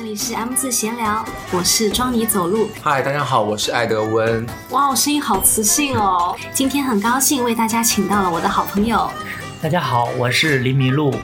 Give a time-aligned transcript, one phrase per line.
[0.00, 2.70] 这里是 M 字闲聊，我是装你走路。
[2.82, 4.46] 嗨，大家好，我是艾德温。
[4.70, 6.34] 哇，我声音好磁性哦！
[6.54, 9.10] 今天很高兴为大家请到了我的好朋友。
[9.60, 11.14] 大家好，我是林迷路。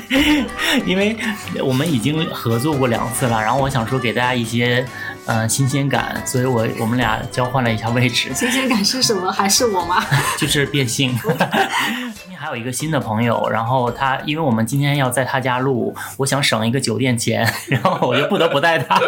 [0.84, 1.16] 因为
[1.64, 4.86] 我们已经合作过两次了，然后我想说给大家一些
[5.24, 8.30] 呃新鲜感，所以我我们俩交换了一下位置。
[8.34, 9.32] 新鲜感是什么？
[9.32, 10.04] 还是我吗？
[10.36, 11.18] 就是变性。
[12.46, 19.00] 还有一个新的朋友，然后他因为我们今天要在他家录，我想省一个酒店钱，然后我就不得不带他。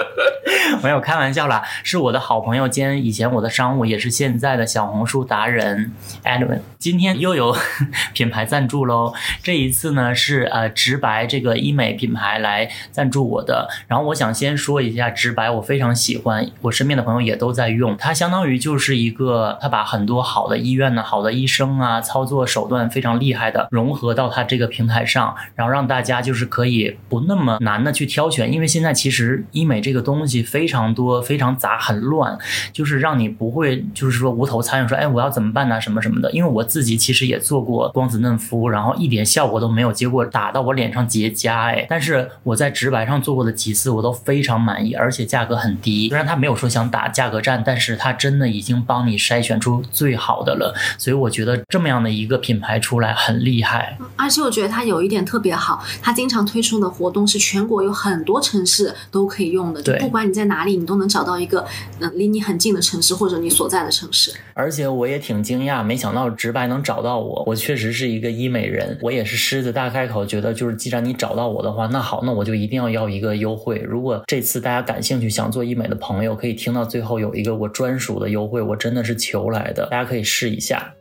[0.83, 5.93] 没有开玩笑啦，是我的好朋友兼以前我的商务，也是现在的小红书达人
[6.25, 6.61] Edwin。
[6.79, 7.57] 今天又有
[8.13, 13.69] 品牌赞助喽，这一次呢是呃直白这个医美品牌来赞助我的。
[13.87, 32.37] 然后我想先说一下直白，我非常喜欢，我身边的朋友也都在用，它相当于就是一个，它把很多好的医院呢、好的医生啊，操作手段非常厉害的融合到它这个平台上，然后让大家就是可以不那么难的去挑选，因为现在其实医美这个东西非常多、非常杂、很乱，
[32.73, 35.81] 就是让你不会就是说无头苍蝇，说哎我要怎么办呢？
[35.81, 36.31] 什么什么的。
[36.33, 41.87] 因为我自己其实也做过光子嫩肤，然后一点效果都没有，结果打到我脸上结痂哎。
[41.89, 46.09] 但是我在直白上做过的几次，我都非常满意，而且价格很低。
[46.09, 50.75] 虽然他没有说想打价格战，但是他真的已经帮你筛选出最好的了。
[50.97, 53.99] 所以我觉得这么样的一个品牌出来很厉害。
[54.17, 61.65] 而且我觉得它有一点特别好，它经常推出的活动是全国有很多城市都可以用的，就不管你在哪里，你都能找到一个
[62.01, 64.33] 嗯离你很近的城市或者你所在的城市。
[64.55, 67.45] 而且我也挺惊讶，没想到直白能找到我。
[67.47, 73.79] 我确实是一个医美人，我也是狮子大开口，觉得就是既然你找到我的话，那好，那我就一定要要一个优惠。
[73.87, 80.93] 如果这次大家感兴趣想做医美的朋友，可以听到最后有一个我专属的优惠，我真的是求来的，大家可以试一下。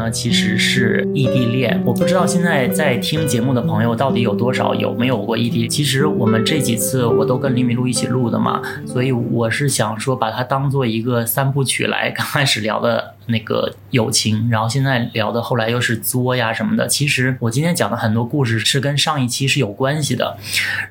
[0.00, 1.78] 呢，其实是异地恋。
[1.84, 5.68] 我不知道现在在听节目的朋友到底有多少有没有过异地。
[5.68, 12.10] 其实我们这几次我都跟李米露一起录的嘛，所以我是想说把它当做一个三部曲来。
[12.10, 16.88] 刚开始聊的那个友情，然后现在聊的后来又是作呀什么的。
[16.88, 20.38] 其实我今天讲的很多故事是跟上一期是有关系的。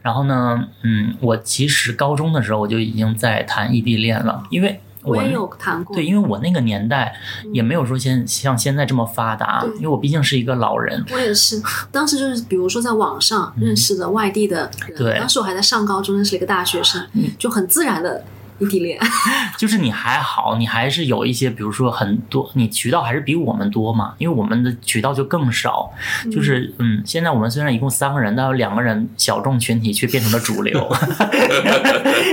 [0.03, 4.79] 然后呢，嗯，我其实高中的时候我就已经在谈异地恋了，因为。
[5.03, 7.15] 我也有谈过，对，因为我那个年代
[7.53, 11.03] 也没有说现像现在这么发达，因为我毕竟是一个老人。
[11.11, 11.61] 我也是，
[11.91, 17.01] 当时就是比如说在网上认识的外地的人，对当时我还在上高中，认识了一个大学生，
[17.37, 18.23] 就很自然的
[18.59, 18.99] 异地恋。
[19.57, 25.91] 就是你还好，你还是有一些，比如说很多，你渠道还是比我们多嘛，因为我们的渠道就更少。
[26.31, 30.89] 就是嗯，现在我们虽然一共三个人，但有两个人小众群体却变成了主流。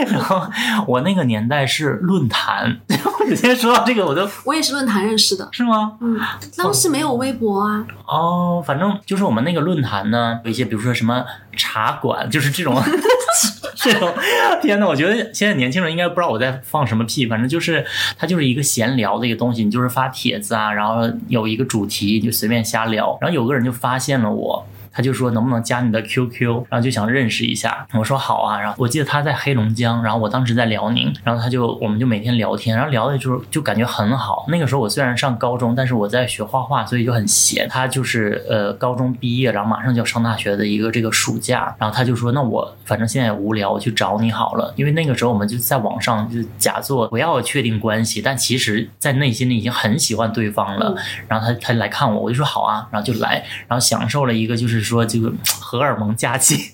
[0.08, 0.42] 然后
[0.86, 5.94] 我那个年代是论坛，我直接说到这个我都我也是论坛认识的，是吗？
[6.00, 6.18] 嗯，
[6.56, 11.24] 当时没有微博啊，哦，反正就是我们那个论坛呢，有一些比如说什么
[11.56, 12.74] 茶馆，就是这种
[13.76, 14.12] 这种。
[14.60, 17.86] 天呐，我觉得现在年轻人应该不知道我在放什么屁，反正就是
[18.18, 24.66] 它就是一个闲聊的一个东西，你就是发帖子啊，然后有一个主题就随便瞎聊，然后有个人就发现了我。
[24.96, 27.86] 他就说能不能加你的 QQ，然后就想认识一下。
[27.92, 34.46] 我说好啊，然后我记得他在黑龙江，然后我当时在辽宁，然后他就我们就每天聊天，然后聊的就是就感觉很好。
[34.48, 37.68] 那个时候我虽然上高中，但是我在学画画，所以就很闲。
[37.68, 44.72] 他就是呃高中毕业，然后马上就要上大学的一个这个暑假，然后他就说那我反正现在也无聊，我去找你好了。
[44.76, 50.94] 因为那个时候我们就在网上就假作不要确定关系，但其实在内心里已经很喜欢对方了。
[51.28, 56.72] 然后他他来看我，我就说好啊，然后就来，然后享受了一个就是说这个荷尔蒙假期。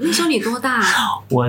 [0.00, 1.18] 那时候你多大、啊？
[1.28, 1.46] 我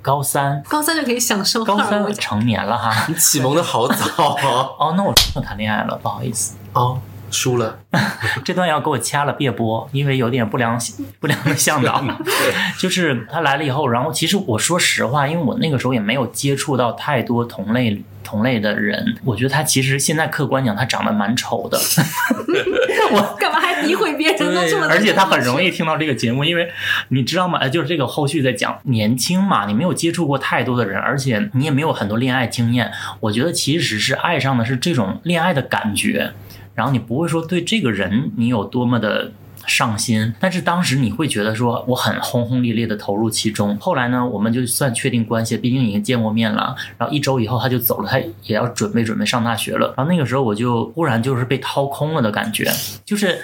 [0.00, 3.06] 高三，高三就可以享受高三成年了哈。
[3.08, 4.68] 你启蒙的好早啊！
[4.78, 7.00] 哦，那我真的谈恋爱了，不好意思，哦，
[7.32, 7.80] 输了。
[8.44, 10.78] 这段要给我掐了别播，因为有点不良
[11.18, 12.04] 不良的向导。
[12.78, 21.78] 就是他来了以后，然后其实我说实话，因为我那个时候也没有接触到太多同类同类的人，我觉得他其实现在客观讲，他长得蛮丑的。
[23.12, 24.54] 我干嘛还诋毁别人？
[24.54, 26.70] 呢而且他很容易听到这个节目，因为
[27.08, 27.58] 你知道吗？
[27.60, 32.90] 呃，就是这个后续在讲年轻嘛，你没有接触过太多的人，而且你也没有很多恋爱经验。
[33.20, 36.32] 我觉得其实是爱上的是这种恋爱的感觉，
[36.74, 39.32] 然后你不会说对这个人你有多么的。
[39.64, 43.78] 上心，但是当时你会觉得说我很轰轰烈烈的投入其中。
[43.78, 46.74] 后来呢，我们就算确定关系，毕竟已经见过面了。
[46.98, 49.94] 然后一周以后他就走了，他也要准备准备上大学了。
[49.96, 52.68] 然后那个时候我就忽然就是被掏空了的感觉，
[53.06, 53.38] 就是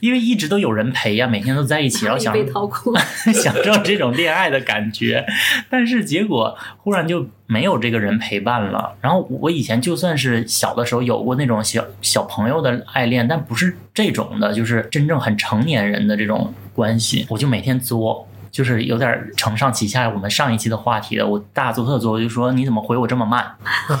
[0.00, 2.92] 因为一直都有人陪呀，每天都在一起，然后想被掏空。
[3.32, 5.24] 享受这种恋爱的感觉，
[5.70, 8.94] 但是结果忽然就没有这个人陪伴了。
[9.00, 18.24] 然后我以前就算是小的时候有过那种小小朋友的爱恋，但不是这种的，就是真正很成年人的这种关系，我就每天作。
[18.60, 21.26] 就是有点承上启下，我们上一期的话题的。
[21.26, 23.42] 我大做特做，我就说你怎么回我这么慢？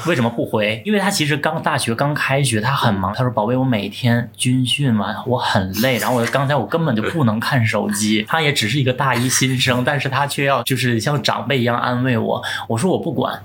[0.06, 0.82] 为什么不回？
[0.84, 3.10] 因为他其实刚大学刚开学，他很忙。
[3.14, 12.42] 他说：“宝贝，我每天军训完，我很累，然后我刚才我根本就不能看手机。”他也只是一个大一新生，但是他却要就是像长辈一样安慰我。
[12.68, 13.40] 我说我不管。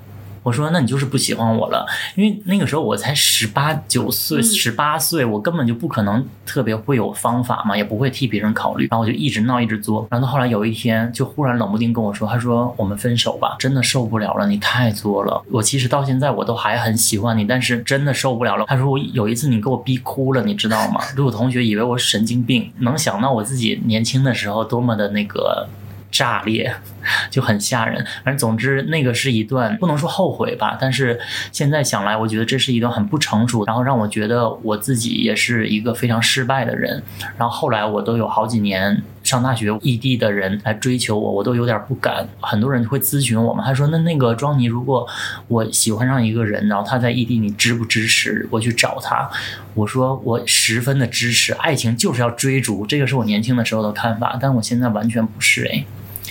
[0.45, 1.83] 我说，那你就是不喜欢我了，
[2.13, 15.43] 因为那个时候我才十八九岁，十八岁，我根本就不可能特别会有方法嘛，也不会替别人考虑，然后我就一直闹，一直作，然后后来有一天就忽然冷不丁跟我说，他说我们分手吧，真的受不了了，你太作了。
[15.51, 18.65] 我其实到现在我都还很喜欢你，但是真的受不了了。
[18.67, 21.01] 他说我有一次你给我逼哭了，你知道吗？
[21.15, 25.67] 如果同学以为我神经病，能想到我自己年轻的时候多么的那个。
[26.11, 26.73] 炸裂
[27.29, 31.19] 就很吓人，反正总之那个是一段不能说后悔吧，但是
[31.51, 37.03] 现在想来，我觉得这是一段很不成熟，然后让我觉得我自己也是一个非常失败的人。
[37.37, 42.25] 然后后来我都有好几年上大学异地的人来追求我，我都有点不敢。
[42.39, 45.05] 很多人会咨询我们，他说：“那那个庄妮，如果
[45.47, 49.29] 我喜欢上一个人，然后他在异地，你支不支持我去找他？”
[49.73, 55.83] 我说：“我十分的支持，爱情就是要追逐，这个是我年轻的时候的看法，但我现在完全不是哎。”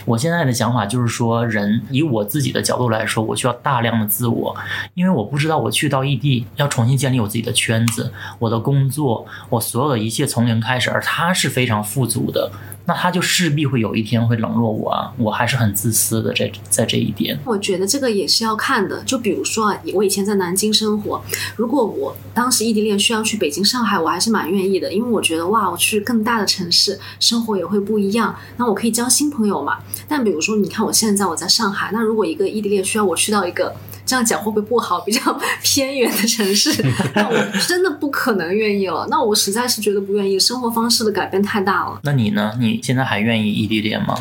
[0.06, 4.54] 我现在的想法就是说，人以我自己的角度来说，我需要大量的自我，
[4.92, 12.50] 因为我不知道我去到异地要重新建立我自己的圈子，我的工作，我所有的一切从零开始，而他是非常富足的。
[12.86, 15.12] 那他就势必会有一天会冷落我啊！
[15.16, 17.38] 我还是很自私的，在在这一点。
[17.44, 19.02] 我觉得这个也是要看的。
[19.04, 21.22] 就比如说啊，我以前在南京生活，
[21.56, 29.78] 如果我当时异地恋需要去北京、上海，我还是蛮愿意的，因为我觉得哇，我去更大的城市生活也会不一样，那我可以交新朋友嘛。
[30.06, 33.74] 但比如说，你看我现在我在上海，那如果一个异地恋需要我去到一个。
[34.06, 35.00] 这样讲会不会不好？
[35.00, 36.70] 比较偏远的城市，
[37.14, 39.06] 那我真的不可能愿意了。
[39.10, 42.00] 那我实在是觉得不愿意，生活方式的改变太大了。
[42.02, 42.52] 那你呢？
[42.58, 44.14] 你现在还愿意异地恋吗？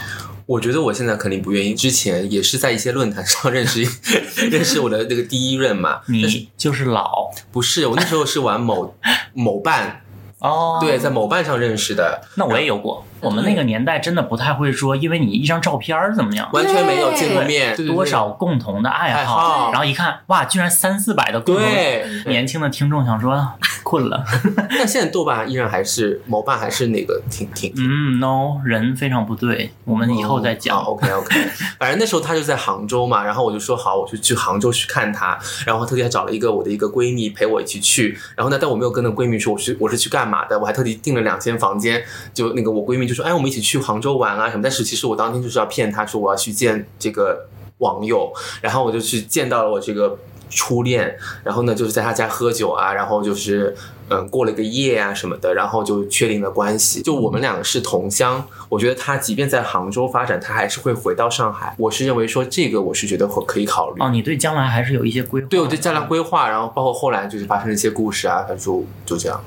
[0.45, 1.74] 我觉得我现在肯定不愿意。
[1.74, 3.81] 之前也是在一些论坛上认识
[4.51, 6.01] 认识我的那个第一任嘛。
[6.07, 7.31] 你就是老？
[7.51, 8.94] 不是，我那时候是玩某
[9.33, 10.01] 某伴。
[10.39, 12.21] 哦，对，在某伴上认识的。
[12.36, 13.06] 那我也有过。
[13.24, 21.64] 我们那个年代真的不太会说，因为你一张照片怎么样，完全没有见过面，多少共同的爱好，然后一看，哇，居然三四百的共同。
[21.64, 23.54] 对，年轻的听众想说
[23.84, 24.24] 困了。
[24.72, 27.74] 那现在豆瓣依然还是某瓣还是那个挺挺。
[27.78, 30.78] 嗯，no，人非常不对，我们以后再讲。
[30.84, 31.36] OK OK，
[31.80, 42.04] 反正那时候他就在杭州嘛，然后我就说好，我就去杭州去看他，然后特地还找了一个我的一个闺蜜陪我一起去，然后呢，但我没有跟那闺蜜说我是我是去干嘛的，我还特地订了两间房间，
[42.34, 43.12] 就那个我闺蜜就。
[43.13, 44.63] 就说哎，我们一起去杭州玩啊什么？
[44.63, 50.18] 但是其实我当天就是要骗他说我要去见这个网友，然后我就去见到了我这个
[50.50, 53.75] 初恋，然后呢就是在他家喝酒啊，然后就是
[54.10, 57.01] 嗯过了个夜啊什么的，然后就确定了关系。
[57.01, 61.75] 就我们两个是同乡，我觉得他即便在杭州发展，他还是会回到上海。
[61.77, 64.01] 我是认为说这个我是觉得可可以考虑。
[64.01, 65.48] 哦，你对将来还是有一些规划？
[65.50, 69.43] 对我对将来规划，然后包括后来就是发生了一些故事啊，他就就这样。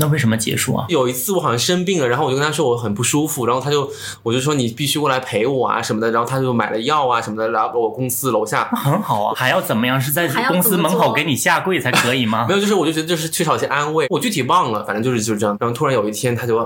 [0.00, 0.86] 那为什么结束啊？
[0.88, 3.88] 有一次我好像生病了，然后我就跟他说我很不舒服，然后他就
[4.22, 8.64] 我就说你必须过来陪我啊什么的，然后他就买了药啊什么的，来我公司楼下。
[8.70, 10.00] 很好啊，还要怎么样？
[10.00, 12.46] 是在公司门口给你下跪才可以吗？
[12.48, 15.56] 没有，就是我就觉得就是缺少一些安慰，我具体忘了，反正就是就是这样。
[15.60, 16.58] 然后突然有一天，他就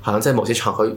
[0.00, 0.90] 好像在某些场合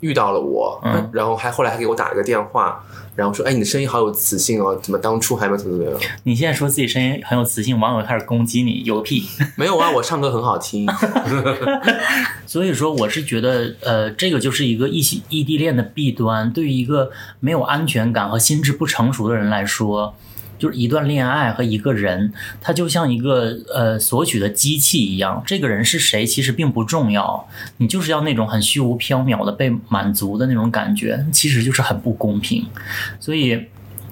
[0.00, 0.80] 遇到了我，
[1.12, 2.84] 然后还后来还给我打了个电话。
[3.14, 6.00] 然后说，哎，你的声音好有磁性哦，怎么当初还没怎么怎么样？
[6.24, 9.24] 你现在说自己声音很有磁性，网友开始攻击你，有个屁！
[9.56, 10.86] 没有啊，我唱歌很好听。
[12.46, 20.14] 所以说，我是觉得，呃，这个就是一个异异地恋的弊端，对于一个没有安全感和心智不成熟的人来说。
[20.62, 25.42] 就是一段恋爱和一个人，他就像一个呃索取的机器一样。
[25.44, 27.48] 这个人是谁，其实并不重要。
[27.78, 32.64] 你就是要那种很虚无缥缈的被满足的那种感觉，其实就是很不公平。
[33.18, 33.66] 所以。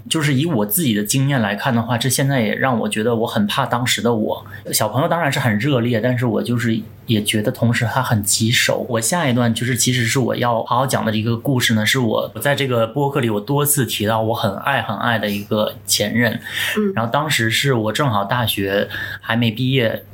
[0.08, 4.46] 就是以我自己的经验来看的话，这现在也让我觉得我很怕当时的我。
[4.72, 8.86] 小朋友当然是很热烈，但是我就是也觉得同时他很棘手。
[8.88, 16.40] 我下一段就是其实是我要好好讲的一个故事呢，是我我在这个播客里我多次提到我很爱很爱的一个前任。
[16.76, 18.88] 嗯，然后当时是我正好大学
[19.20, 20.04] 还没毕业，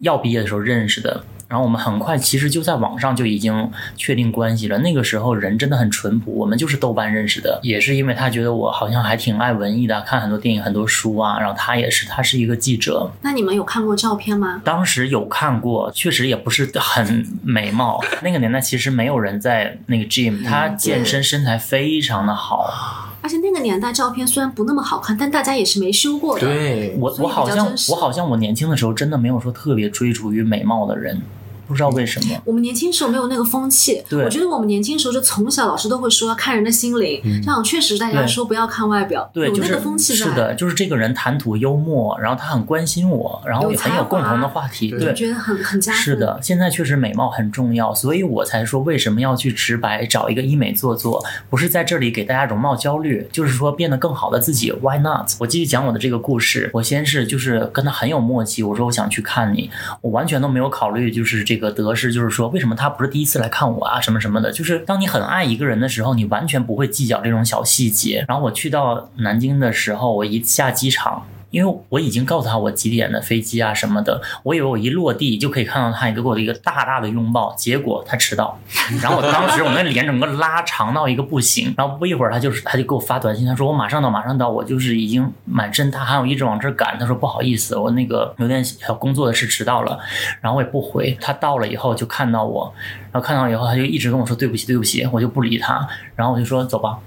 [0.00, 1.24] 要毕业的时候认识的。
[1.48, 4.78] 然后我们很快其实就在网上就已经确定关系了。
[4.78, 11.38] 那个时候人真的很淳朴，我们就是豆瓣认识的，也是因为他觉得我好像还挺爱文艺的，看很多电影、很多书啊。
[11.38, 13.10] 然后他也是，他是一个记者。
[13.22, 14.60] 那你们有看过照片吗？
[14.64, 18.02] 当时有看过，确实也不是很美貌。
[18.22, 23.04] 那个年代其实没有人在那个 gym，他健身身材非常的好。
[23.22, 26.46] 而且那个年代照片虽然不那么好看，但大家也是没修过的。
[26.46, 31.20] 对，我我好像我好像我年轻的时候真的没有说特别追逐于美貌的人，
[31.66, 32.40] 不知道为什么。
[32.44, 40.26] 我们年轻时候没有那个风气，对我觉得我们年轻时候就从小老师都会说要看人的心灵，这样确实大家说不要看外表，对，有那就是个风气在。
[40.26, 44.90] 是的，就是这个人谈吐幽默，然后他很关心我，然后也很有共同的话题。
[44.90, 46.00] 对对我，觉得很很加分。
[46.00, 55.30] 是，的，现在确实美貌很重要，所以我才说为什么要去直白找一个医美做做，不是在这里给大家容貌焦虑，就是说变得更好的自己，Why not？
[55.38, 59.70] 我继续讲我的这个故事，我先是就是跟他很有默契，我说我想去看你，
[60.00, 68.22] 我完全都没有考虑就是这这个得失，就是说为什么他不是第一次来看我啊什么什么的，就是当你很爱一个人的时候，你完全不会计较这种小细节。
[68.28, 71.26] 然后我去到南京的时候，我一下机场。
[71.50, 78.58] 因为我已经告诉他我几点的飞机啊什么的，我以为我一落地就可以看到他一个给我的一个大大的拥抱，结果他迟到，
[79.00, 89.98] 然后我当时我那脸整个拉长到一个不行，然后不一会儿他就是他就给我发短信，他说我马上到马上到，我就是已经满身大汗，我一直往这赶，他说不好意思，我那个有点小工作的事迟到了，
[90.40, 92.74] 然后我也不回，他到了以后就看到我，
[93.12, 96.98] 然后看到以后他就一直跟我说对不起对不起，我就不理他，然后我就说走吧，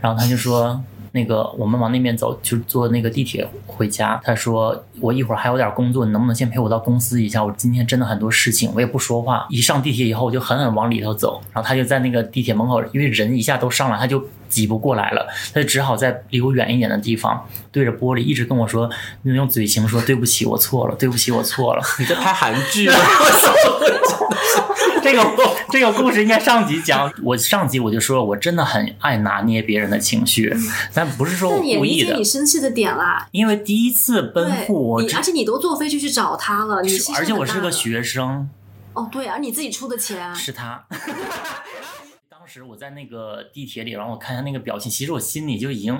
[0.00, 0.82] 然后他就说。
[1.16, 4.20] 那个，我们往那边走，就坐那个地铁回家。
[4.24, 7.44] 他说我一会儿还有点工作，你能不能先陪我到公司一下？
[7.44, 9.46] 我今天真的很多事情，我也不说话。
[9.48, 18.90] 一上地铁以后，我就狠狠往里头走，然后他就在那个地铁门口，因为人一下都上来，他就挤不过来了，他就只好在离我远一点的地方，对着玻璃一直跟我说，
[19.22, 21.82] 用嘴型说对不起，我错了，对不起，我错了。
[22.00, 22.94] 你在拍韩剧吗？
[25.06, 25.22] 这个
[25.70, 30.56] 这个故事应该上集讲， 我上集我就说我真的很爱拿捏别人的情绪，
[30.94, 32.24] 但不是说我故意的你。
[32.24, 33.28] 生气的点啦。
[33.30, 38.48] 因为第一次奔赴，我你而且你都坐飞机去找他了，你而且我是个学生，
[38.94, 40.84] 哦，对，而你自己出的钱，是他。
[42.54, 45.98] 当时我在那个地铁里，然后我看他那个表情，其实我心里就已经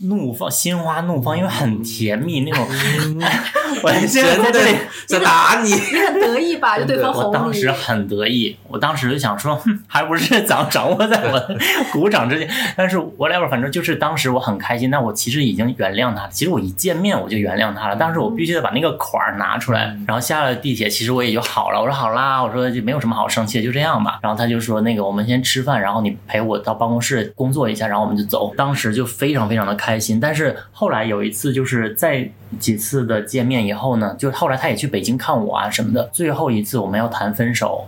[0.00, 2.66] 怒放，心花怒放，因为很甜蜜那种。
[3.84, 4.76] 我现在在这里，
[5.06, 5.70] 在打你。
[5.70, 6.76] 你很得意吧？
[6.76, 11.56] 就对方我哄你当时，很得意，我当时就想说，还不是掌掌握在我
[11.92, 12.50] 鼓掌之间。
[12.76, 16.28] 但是 whatever，反正就是当时我很开心，但我其实已经原谅他了。
[16.32, 19.96] 其实我一见面我就原谅他了，但是我必须得把那个款儿拿出来。
[20.04, 21.80] 然后下了地铁，其实我也就好了。
[21.80, 24.18] 我说好啦，我说就没有什么好生气的，就这样吧。
[24.20, 28.52] 然后他就说那个我们先吃饭，然后你陪我到办公室工作一下，然后我们就走。
[28.56, 30.18] 当时就非常非常的开心。
[30.18, 32.28] 但是后来有一次就是在
[32.58, 36.08] 几次的见面以后呢，就后来他也去北京看我啊什么的。
[36.12, 37.86] 最后一次我们要谈分手。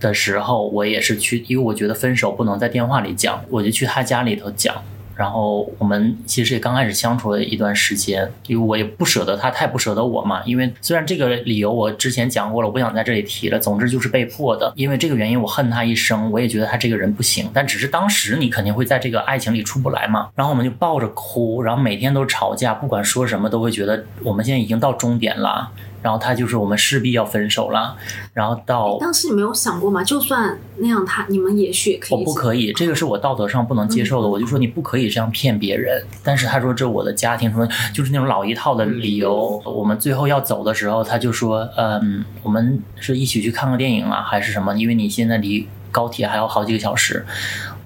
[0.00, 4.74] 的时候，我也是去，因为我觉得分手不能在电话里讲，我就去他家里头讲。
[5.20, 10.40] 然后我们其实也刚开始相处了一段时间，因为我也不舍得他，太不舍得我嘛。
[10.46, 13.58] 因为虽然这个理由我之前讲过了，我不想在这里提了。
[13.58, 17.50] 总之就是被迫的，因为这个原因我恨他一生，我也觉得他这个人不行。
[17.52, 20.30] 但只是当时你肯定会在这个爱情里出不来嘛。
[20.34, 25.70] 然后我们就抱着哭，然后每天都吵架，不管说什么都会觉得我们现在已经到终点了。
[26.02, 27.96] 然后他就是我们势必要分手了，
[28.32, 30.02] 然后到当时你没有想过吗？
[30.02, 32.18] 就算那样他，你们也许也可以。
[32.18, 34.28] 我不可以，这个是我道德上不能接受的。
[34.28, 36.02] 我就说你不可以这样骗别人。
[36.24, 39.60] 但是他说这我的家庭说就是那种老一套的理由。
[39.64, 44.74] 我们最后要走的时候，他就说，嗯，我们是一起去看个电影啊，还是什么？
[44.76, 47.24] 因为你现在离高铁还有好几个小时。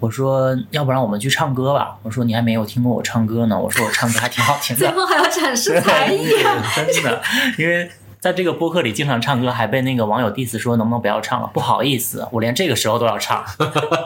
[0.01, 1.97] 我说，要不然我们去唱歌吧。
[2.03, 3.59] 我说你还没有听过我唱歌呢。
[3.59, 4.81] 我说我唱歌还挺好听的。
[4.87, 6.63] 最后还要展示才艺啊！
[6.77, 7.23] 真的，
[7.57, 7.91] 因为
[8.25, 11.51] 在这个播客里经常唱歌，还被那个网友 diss 说能不能不要唱了？
[11.53, 13.45] 不好意思，我连这个时候都要唱。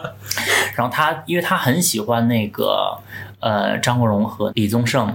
[0.75, 2.99] 然后他，因为他很喜欢那个
[3.41, 5.15] 呃张国荣和李宗盛，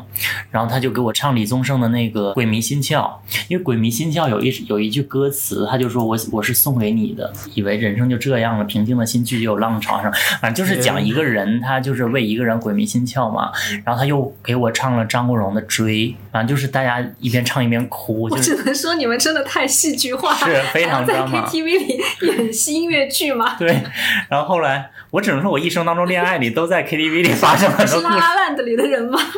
[0.51, 3.01] 然后他就给我唱李宗盛的那个《鬼迷心窍》，
[3.47, 10.11] 因为《鬼迷心窍》有一有一句歌词，他就说我我是送给你的，以为人生就这样了，平静的心去就有浪潮上，
[10.41, 13.51] 反正就是讲一个人他就是为一个人鬼迷心窍嘛。
[13.85, 23.55] 然后他又给我唱了张国荣的《追》，反正就是大家一边唱一边哭，我就是只能说你们真的太戏剧化，是非常在 KTV 里演戏音乐剧吗？
[23.59, 23.81] 对。
[24.29, 28.12] 然后后来我只能说我一生当中恋爱里都在 KTV 里发生很是多故事。
[28.17, 29.19] 拉拉烂的里的人吗？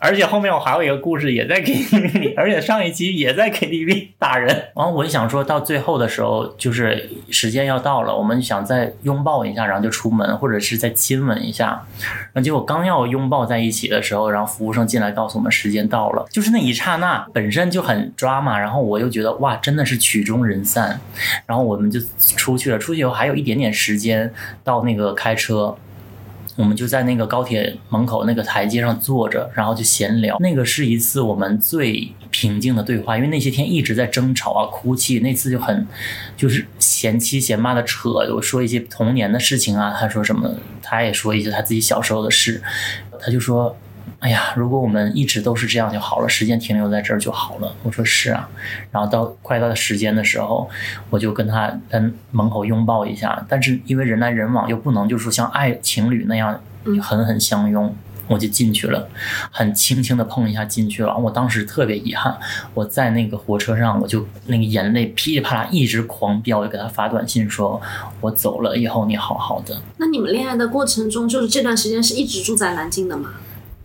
[0.00, 4.48] 而且后面我还有一个故事也在 KTV 里， 而且上一期也在 KTV 打人。
[4.76, 11.86] 然后我就想说到最后的时候，就是时间要到了，我们想再拥抱一下，然后就出门，或者是再亲吻一下。
[12.32, 18.58] 然后结果刚要拥抱在一起的时候，然后服务生进来告诉我们时间到了，就是那一刹那本身就很抓嘛。
[18.58, 21.00] 然后我又觉得哇，真的是曲终人散。
[21.46, 21.98] 然后我们就
[22.36, 24.30] 出去了，出去以后还有一点点时间
[24.62, 25.74] 到那个开车。
[26.56, 30.36] 我们就在那个高铁门口那个台阶上坐着，然后就闲聊。
[30.40, 35.18] 那个是一次我们最平静的对话，因为那些天一直在争吵啊、哭泣。
[35.20, 35.86] 那次就很
[36.36, 40.48] 就是嫌妻嫌妈的扯，我说一些童年的事情啊，他说什么，
[40.80, 42.62] 他也说一些他自己小时候的事。
[43.20, 43.74] 他就说
[44.20, 48.48] ：“哎呀，如果我们一直都是这样就好了，时间停留在这儿就好了。”我说：“是啊。”
[48.90, 50.68] 然后到快到时间的时候，
[51.10, 56.58] 我就跟他在门口拥抱一下，但是因为人来人往，又不能就是说像爱情侣那样
[57.02, 57.94] 狠狠相拥，
[58.28, 59.08] 我就进去了，
[59.50, 61.14] 很轻轻的碰一下进去了。
[61.16, 62.34] 我当时特别遗憾，
[62.72, 67.80] 我在那个火车上，我就那个眼泪噼里啪啦一直狂飙，我就给他发短信说
[68.22, 73.34] ：“我走了，以后你好好的。”那你们恋爱的过程中，就是这段时间是一直住在南京的吗？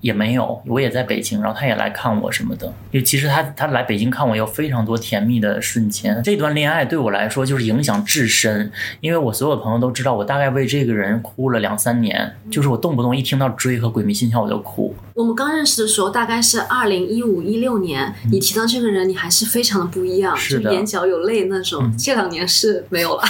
[0.02, 2.68] 也没有，我也在北京，然后他也来看我什么的。
[2.92, 6.22] 因为其实他他来北京看我有非常多甜蜜的瞬间。
[6.24, 14.96] 这段恋爱对我来说就是影响至深，因为我所有的朋友都知道，我大概为这个人哭了两三年，就是我动不动一听到追和鬼迷心窍我就哭。
[15.14, 21.94] 我们刚认识的时候大概是二零一五一六年，你提到这个人，你还是非常的不一样，是眼角有泪那种。
[21.98, 23.24] 这两年是没有了。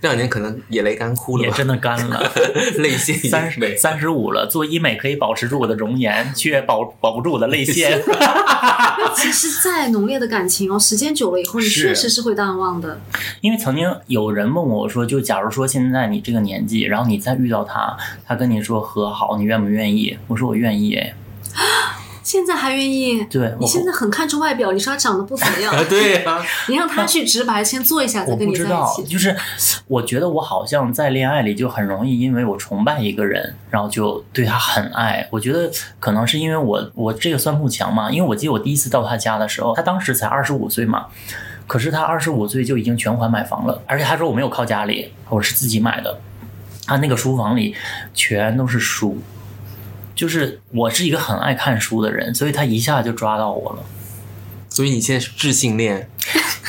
[0.00, 2.32] 这 两年可能眼泪干枯了吧，也真的干了，
[2.78, 8.00] 泪腺已三十三十五了，做医美可以保持住我的容颜，却保保不住我的泪腺。
[9.16, 13.00] 其实再浓烈的感情哦，时间久了以后，你确实是会淡忘的。
[13.40, 17.96] 因为曾经有人问我说，就假如说现在你这个年纪，然后你再遇到他，
[18.26, 20.18] 他跟你说和好，你愿不愿意？
[20.26, 20.94] 我说我愿意。
[20.94, 21.14] 哎，
[22.26, 23.22] 现在还愿意？
[23.26, 29.12] 对，你现在很看重外表，你说他长得不怎么样， 啊，对呀、你让他去直白，先做一下，再我跟你在不知道一，起。
[29.12, 29.36] 就是
[29.86, 35.24] 我觉得我好像在恋爱里就很容易，因为我崇拜一个人，然后就对他很爱。
[35.30, 41.06] 我觉得可能是因为我我这个算不强嘛，因为我记得我第一次到他家的时候，他当时才二十五岁嘛。
[41.68, 46.18] 可是他二十五岁就已经全款买房了，而且他说我没有靠家里，我是自己买的。
[46.86, 47.74] 他那个书房里
[48.14, 49.16] 全都是书，
[50.16, 53.84] 就是我是一个很爱看书的人，所以他一下就抓到我了。
[54.68, 56.10] 所以你现在是智性恋，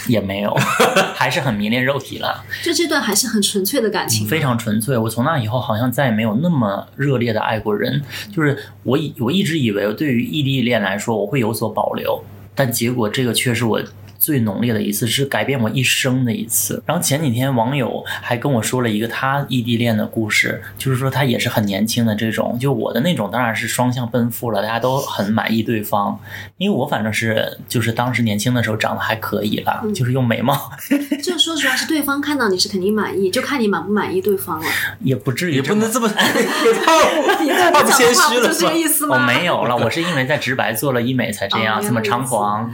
[0.07, 0.53] 也没有，
[1.15, 2.43] 还是很迷恋肉体了。
[2.63, 4.95] 就这段还是很纯粹的感情，非常纯粹。
[4.97, 8.03] 我从那以后好像再也没有那么热烈的爱过人。
[8.31, 13.81] 就是我以我一直以为对于异地恋来说我会有所保留，但结果这个却是我。
[14.19, 16.81] 最浓烈的一次是改变我一生的一次。
[16.85, 26.19] 然后前几天网友还跟我说了一个他异地恋的故事，就是说他也是很年轻的这种，就我的那种当然是双向奔赴了，大家都很满意对方。
[26.57, 30.71] 因为我反正是就是当时年轻的时候长得还可以啦，就是用美貌
[31.23, 34.65] 就说实话，是对方看到你是肯定满意，就看你满不满意对方了。
[35.01, 39.19] 也不至于也不能这么，也太你太不谦虚了就是这个意思吗我？
[39.21, 42.71] 没有了，我是因为在直白做了医美才这样，哦这么猖狂。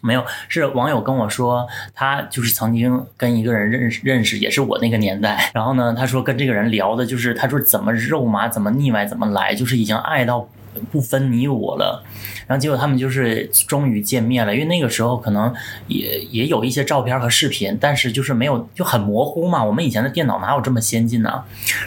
[0.00, 5.50] 没有，是网友跟我说，他就是曾经跟一个人认识认识，也是我那个年代。
[5.52, 10.48] 然后呢，他说跟这个人聊的就是，他说怎么肉麻，怎么腻歪，怎么来，就是已经爱到
[10.92, 12.04] 不分你我了。
[12.46, 15.52] 然后结果他们就是终于见面了，因为那个时候可能
[15.88, 19.62] 也也有一些照片和视频，但是就是没有就很模糊嘛。
[19.62, 21.42] 我们以前的电脑哪有这么先进呢、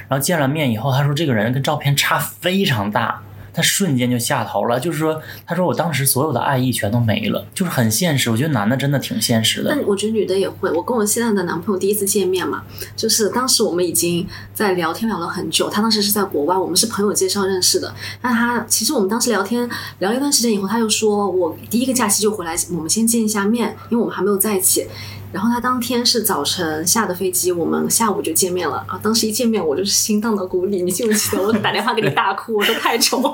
[0.08, 3.22] 然后见了面以后，他说这个人跟照片差非常大。
[3.54, 8.30] 他瞬间就下头了，就是说，他说我当时所有的爱意全都没了，就是很现实。
[8.30, 10.72] 我觉得男的真的挺现实的但，我觉得女的也会。
[10.72, 12.64] 我跟我现在的男朋友第一次见面嘛，
[12.96, 17.94] 就是当时我们已经在聊天聊了很久，他当时是在国外，我们是朋友介绍认识的。
[18.22, 24.88] 但他其实我们当时聊天聊一段时间以后，他就说我第一个假期就回来，我们先见一下面，因为我们还没有在一起。
[25.32, 29.00] 然后他当天是早晨下的飞机，我们下午就见面了啊！
[29.02, 31.42] 当时一见面我就是心荡到谷底，你记不记得？
[31.42, 33.34] 我打电话给你大哭，我说太丑。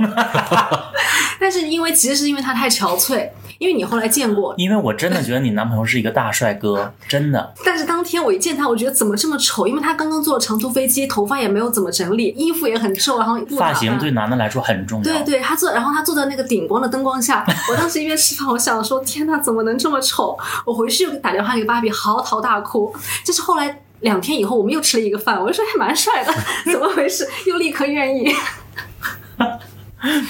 [1.39, 3.29] 但是因为其实是因为他太憔悴，
[3.59, 7.53] 因为你后来见过，因为我真的觉得你男朋友是一个大帅哥，真的。
[7.63, 9.67] 但是当天我一见他，我觉得怎么这么丑？
[9.67, 15.03] 因为他刚刚坐了长途飞机，头发也没有怎么整理，衣服也很皱，然后发型对男的来说很重要。
[15.03, 20.37] 对对，他坐，然后他坐在那个顶光的灯光下，我当时一边吃饭，我想说，天呐，怎么能这么丑？
[20.65, 22.93] 我回去就打电话给芭比，嚎啕大哭。
[23.23, 26.33] 就是后来两天以后，我们又吃了一个饭，我就说还蛮帅的，
[26.71, 27.27] 怎么回事？
[27.45, 28.31] 又立刻愿意。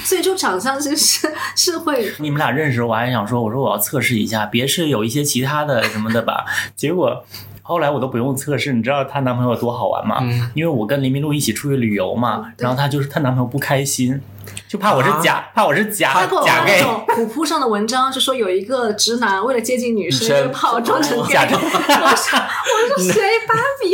[0.04, 6.46] 所以就长相其实是会你们俩认识，我还想说，我说我要测试一下，别是有一些其他的什么的吧。
[6.74, 7.24] 结果
[7.62, 10.20] 后来我都不用测试，你知道她男朋友多好玩吗？
[10.22, 14.20] 嗯因为我跟林明璐一起出去旅游嘛，然后她就是她男朋友不开心，
[14.68, 16.82] 就怕我是假，怕我是假他给我假发那 gay。
[16.82, 21.34] 种虎扑上的文章，就说有一个直男为了接近女生，就跑装成 gay。
[21.34, 23.94] 假装我说我说谁芭比？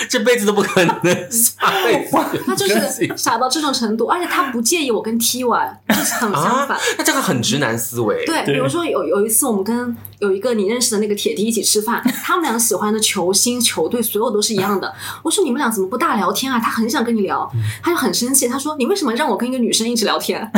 [0.08, 8.24] 这辈子都不可能，下辈子他就是傻到这种程度，而且他不介意我跟 T 玩，就是很相啊反。，那这个很直男思维。
[8.26, 14.92] 对，比如说有有一次我们跟有一个你认识的那个铁弟一起吃饭，他们俩喜欢的球星、球队所有都是一样的。
[15.22, 16.58] 我说你们俩怎么不大聊天啊？
[16.58, 17.48] 他很想跟你聊，
[17.82, 20.40] 他就很生气，他说你为什么让我跟一个女生一直聊天？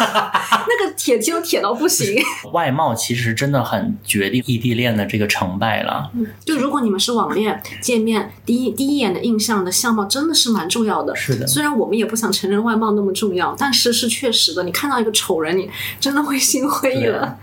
[0.00, 2.20] 那个铁都铁到不行。
[2.52, 6.10] 外貌其实真的很决定异地恋的这个成败了。
[6.44, 11.14] 就如果你们是网恋见面，第一第一眼的印象的相貌真的是蛮重要的。
[11.14, 14.64] 是的虽然我们也不想承认外貌那么重要，但是是确实的。
[14.64, 17.36] 你看到一个丑人，你真的会心灰意冷。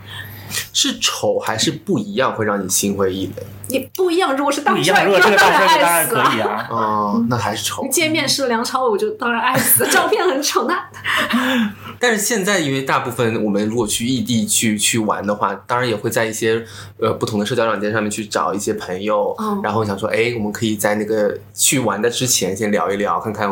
[0.73, 3.45] 是丑还是不一样会让你心灰意冷？
[3.67, 6.35] 你不一样，如果是不一样，大帅哥，如果这个大帅当然可死了。
[6.35, 6.67] 以啊。
[6.69, 7.89] 哦，那还是丑你。
[7.89, 9.87] 见面是梁朝伟，我就当然爱死。
[9.87, 10.75] 照片很丑，那
[11.99, 16.63] 但是现在，因为大部分我们如果去异地去去玩的话，当然也会在一些
[16.99, 23.49] 呃不同的社交软件上面去找一些朋友，哦然后想说，哎，我们可以在那个去玩的之前先聊一聊，看看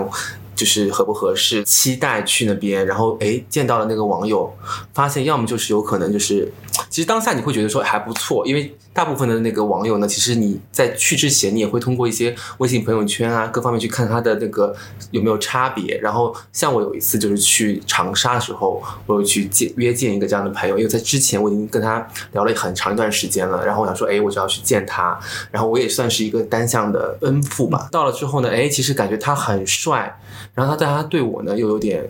[0.56, 4.54] 就是合不合适，期待去那边，然后哎见到了那个网友，
[4.94, 6.52] 发现要么就是有可能就是，
[6.90, 14.76] 其实当下你会觉得说还不错，因为大部分的那个网友呢，其实你在去之前，你也会通过一些微信朋友圈啊各方面去看他的那个
[15.10, 15.98] 有没有差别。
[15.98, 27.88] 然后像我有一次就是去长沙的时候，我有去见约见一个这样的朋友，因为在之前我已经跟他聊了很长一段时间了，然后我想说，哎，我就要去见他，然后我也算是一个单向的恩父吧。
[27.92, 30.20] 到了之后呢，哎，其实感觉他很帅，
[30.54, 32.04] 然后他但他对我呢又有点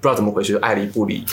[0.00, 1.24] 不知道怎么回事，就爱理不理。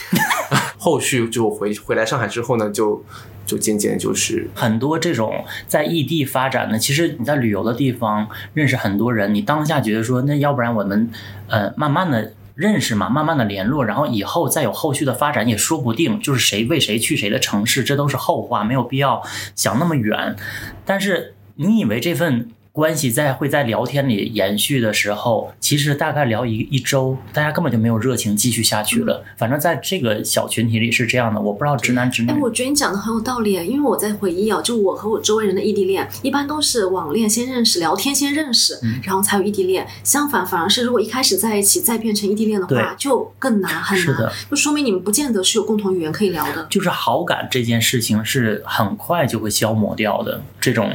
[0.88, 3.04] 后续就回回来上海之后呢，就
[3.46, 11.10] 就渐渐就是很多这种在异地发展的，其实你在旅游的地方认识很多人，你当下觉得说，那要不然我们
[11.50, 19.22] 呃慢慢的认识嘛，慢慢的联络，然后以后再有后续的发展也说不定，就是谁为谁去谁的城市，这都是后话，没有必要
[19.56, 20.38] 想那么远。
[20.86, 29.26] 但是你以为这份关系在会在聊天里延续的时候，其实大概聊一一周，大家根本就没有热情继续下去了。
[29.36, 39.88] 反正在这个小群体里是这样的，我不知道直男直女哎，我觉得你讲的很有道理，因为我在回忆啊，就我和我周围人的异地恋，一般都是网恋先认识，聊天先认识，嗯然后才有异地恋。
[40.04, 46.68] 相反，反而是如果一开始在一起，再变成异地恋的话，就更难，很难是的，就说明你们不见得是有共同语言可以聊的。
[46.70, 50.40] 就是好感这件事情是很快就会消磨掉的。
[50.62, 50.92] 这种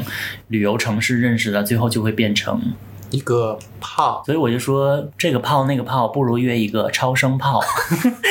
[0.52, 2.60] 旅游城市认识的，最后就会变成。
[3.10, 7.60] 一个炮，所以我就说，这个炮那个炮，不如约一个超声炮。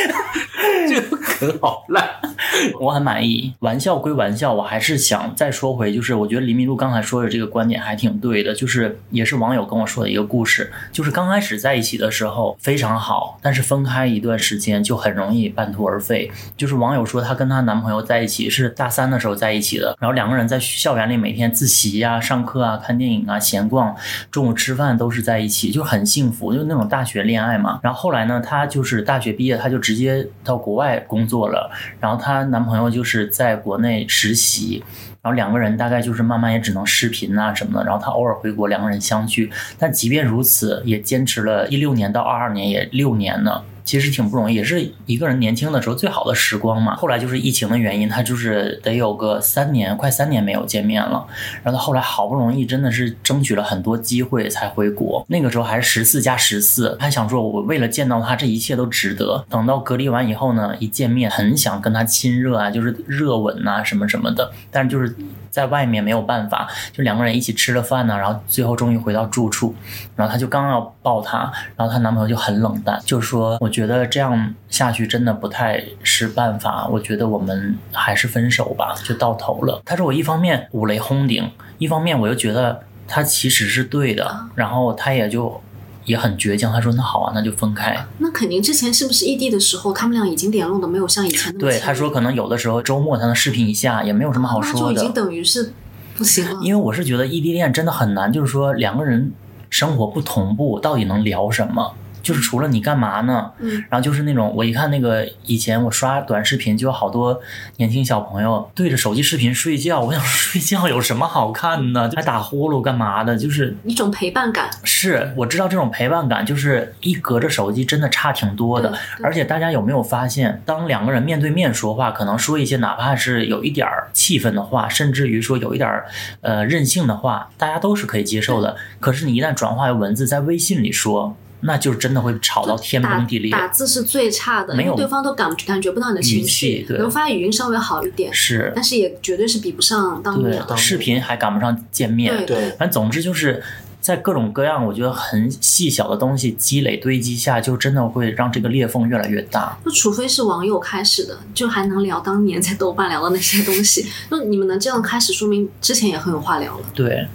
[0.90, 2.10] 这个梗好烂。
[2.80, 3.54] 我很满意。
[3.60, 16.32] 玩笑归玩笑，我还是想再说回，就是我觉得黎明路刚才说的这个观点还挺对的，就是也是网友跟我说的一个故事，就是刚开始在一起的时候非常好，但是分开一段时间就很容易半途而废。
[16.58, 23.96] 就是网友说她跟她男朋友在一起是大三的时候在一起的，然后两个人在校园里每天自习呀、上课啊、看电影啊、闲逛，
[24.30, 27.80] 中午吃饭都是在一起，就很幸福，就那种大学恋爱嘛。
[27.82, 34.84] 然后后来呢，她就是大学毕业，她就直接到国外工作了，然后她男朋友就是在国内实习。
[35.24, 39.52] 然后两个人大概就是慢慢也只能视频啊什么的，然后她偶尔回国，两个人相聚。
[39.78, 43.62] 但即便如此，也坚持了一六年到二二年，也六年呢。
[43.92, 46.96] 其实挺不容易，也是一个人年轻的时候最好的时光嘛。
[46.96, 51.28] 后来就是疫情的原因，他就是得有个三年，快三年没有见面了。
[51.62, 59.44] 然后他后来好不容易真的是争取了很多机会才回国，那个时候还是十四加十四，还想说我为了见到他，这一切都值得。
[59.50, 65.14] 等到隔离完以后呢，一见面很想跟他亲热啊，就是热吻啊什么什么的，但就是
[65.52, 69.76] 在外面没有办法，就两个人一起吃了饭呢，然后最后终于回到住处，
[70.16, 79.82] 然后她就刚要抱她，然后她男朋友就很冷淡，就说我觉得这样下去真的不太是办法，我觉得我们还是分手吧，就到头了。
[79.86, 85.62] 他说我一方面五雷轰顶，一方面我又觉得他其实是对的，然后他也就
[86.06, 88.06] 也很倔强，他说那好啊，那就分开。
[88.18, 94.96] 那肯定之前是不是异地的时候，他们俩已经联络的没有像以前那么对，他说可能有的时候周末才能视频一下，也没有什么好说的。
[94.96, 95.74] 就已经等于是
[96.16, 96.60] 不行了。
[96.64, 99.32] 因为我是觉得异地恋真的很难，就是说两个人
[99.70, 101.94] 生活不同步，到底能聊什么？
[102.22, 103.52] 就是除了你干嘛呢？
[103.60, 107.40] 嗯，然后就是那种我一看那个以前我刷短视频，就有好多
[107.78, 110.02] 年轻小朋友对着手机视频睡觉。
[110.02, 112.12] 我想睡觉有什么好看的？
[112.16, 113.38] 还打呼噜干嘛的？
[113.38, 114.70] 就是一种陪伴感。
[114.84, 126.06] 是我知道这种陪伴感，就是一隔着手机真的差挺多的而且大家有没有发现，当两个人面对面说话，可能说一些哪怕是有一点儿气愤的话，甚至于说有一点儿
[126.42, 128.76] 呃任性的话，大家都是可以接受的。
[129.00, 131.36] 可是你一旦转化为文字，在微信里说。
[131.62, 133.52] 那就真的会吵到天崩地裂。
[133.52, 140.64] 打字是最差的，没有对方都感感觉不到你的情绪，对能发语音稍微好一点，是，但是也绝对是比不上当面。
[140.68, 142.36] 对，视频还赶不上见面。
[142.38, 143.64] 对对，反正总之就是
[144.00, 149.78] 在各种各样，我觉得很细小的东西积累堆积下，就真的会让这个裂缝越来越大。
[149.86, 154.08] 就除非是网友开始的，就还能聊当年在豆瓣聊的那些东西。
[154.30, 156.86] 那你们能这样开始，说明之前也很有话聊了。
[156.96, 157.28] 对，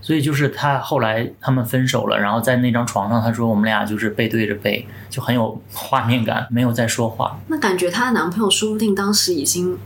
[0.00, 7.38] 所以就是他后来他们分手了，然后在那张床上，他说我们俩就是背对着背，就很有画面感，没有在说话。
[7.48, 9.78] 那感觉她的男朋友说不定当时已经。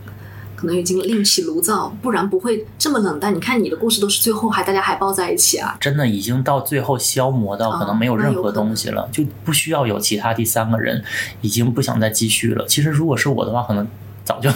[0.56, 3.34] 可能已经另起炉灶，不然不会这么冷淡。
[3.34, 11.04] 你看你的故事都是最后还大家还抱在一起啊，真的已经到最后消磨到可能没有任何东西了，就不需要有其他第三个人，
[11.42, 12.64] 已经不想再继续了。
[12.66, 13.86] 其实如果是我的话，可能
[14.24, 14.50] 早就。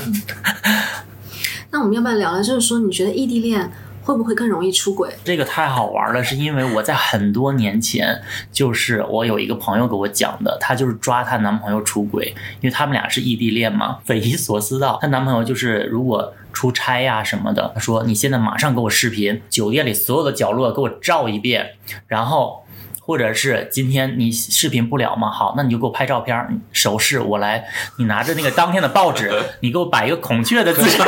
[1.70, 2.42] 那我们要不要聊聊？
[2.42, 3.70] 就是说，你觉得异地恋
[4.10, 5.10] 会不会更容易出轨？
[5.24, 8.20] 这个太好玩了，是因为我在很多年前，
[8.50, 21.74] 就是我有一个朋友给我讲的，她就是抓她男朋友出轨，因为他们俩是异地恋嘛，匪夷所思到她男朋友就是如果出差呀、什么的，他说你现在马上给我视频，酒店里所有的角落给我照一遍，
[22.06, 22.64] 然后。
[23.10, 25.28] 或者是今天你视频不了吗？
[25.28, 27.64] 好，那你就给我拍照片儿，手势我来。
[27.98, 31.02] 你拿着那个当天的报纸，你给我摆一个孔雀的姿势。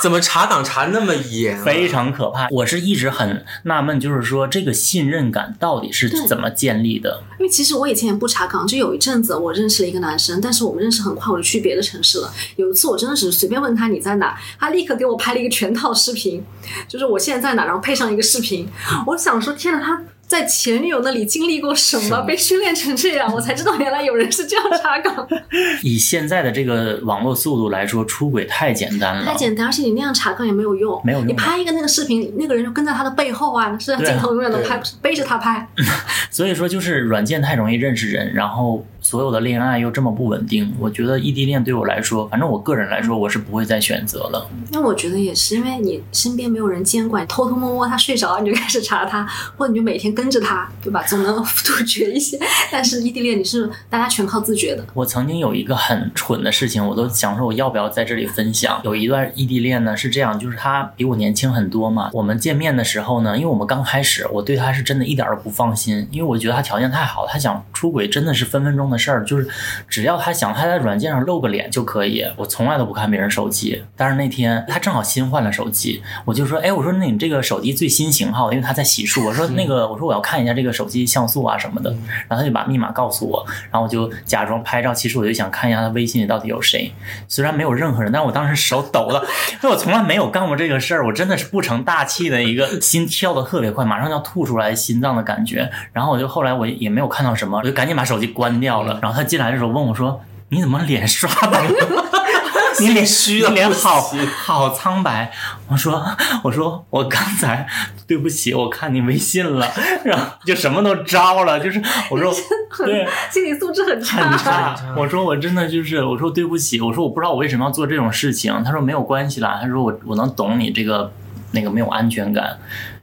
[0.00, 1.62] 怎么查岗查那么严、啊？
[1.64, 2.48] 非常可怕。
[2.50, 7.22] 我是一直很纳闷，就是说这个信任感到底是怎么建立的？
[7.40, 12.32] 因为其实我以前也不查岗，就有一阵子我认识了一个男生，但是我们认识很快，我就去别的城市了。
[12.54, 16.44] 有一次我真的是随便问他你在哪，他立刻给我拍了一个全套视频，
[16.86, 18.68] 就是我现在在哪，然后配上一个视频。
[19.06, 20.02] 我想说，天哪，他。
[20.32, 25.28] 在前女友那里经历过什么，被训练成这样，我才知道原来有人是这样查岗。
[25.84, 31.28] 以现在的这个网络速度来说，出轨太简单了，太简单，而且你那样查岗也没有用，没有用。
[31.28, 35.68] 你拍一个那个视频，那个人就跟在他的背后啊，是镜头永远都拍，背着他拍。
[36.30, 44.48] 所以说，就是软件太容易认识人，然后所有的恋爱又这么不稳定，我觉得异地恋对我来说，反正我个人来说，我是不会再选择了。
[44.70, 51.02] 那我觉得也是，因为你身边没有人监管，偷偷摸摸他睡着了你就开始查他，或者你就每天跟着他，对吧？
[51.02, 51.36] 总能
[51.66, 52.38] 杜绝一些。
[52.70, 54.86] 但是异地恋你是大家全靠自觉的。
[54.94, 58.80] 我曾经有一个很蠢的事情，我都想说我要不要在这里分享。
[58.84, 62.10] 有一段异地恋呢是这样，就是他比我年轻很多嘛。
[62.12, 69.48] 我们见面的时候呢，因为我们刚开始，我对他是真的一点都不放心，因为我觉得他条件太好，他想出轨真的是分分钟的事儿，就是
[69.88, 72.24] 只要他想他在软件上露个脸就可以。
[72.36, 81.90] 我从来都不看别人手机，但是那天他正好新换了手机，我就说，哎，我说那你这个手机最新型号，因为他在洗漱，我说那个，我说我要看一下这个手机像素啊什么的，
[82.28, 86.92] 然后他就把密码告诉我，然后我就假装拍照，其实我就想看一下他微信里到底有谁，
[87.26, 89.24] 虽然没有任何人，但是我当时手抖了，
[89.62, 101.70] 因为我从来没有干过这个事儿，我真的是不成大器的一个心跳的特别快，马上要吐出来心脏的感觉，然后我就后来我也没有看到什么，我就赶紧把手机关掉了，然后他进来的时候问我说：“你怎么脸刷白了？”
[102.80, 104.00] 你脸虚你脸好
[104.44, 105.30] 好苍白。
[105.68, 106.02] 我说
[106.42, 107.66] 我说我刚才
[108.06, 109.70] 对不起，我看你微信了，
[110.04, 112.34] 然后就什么都招了，就是我说
[112.78, 114.26] 对，心理素质很差。
[114.26, 114.74] 很差。
[114.96, 118.64] 我说我真的就是我说对不起，我说我不知道我为什么要做这种事情。
[118.64, 121.12] 他说没有关系啦，他说我我能懂你这个
[121.52, 122.58] 那个没有安全感，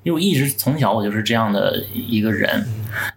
[0.09, 2.65] 因为我一直从小我就是这样的一个人。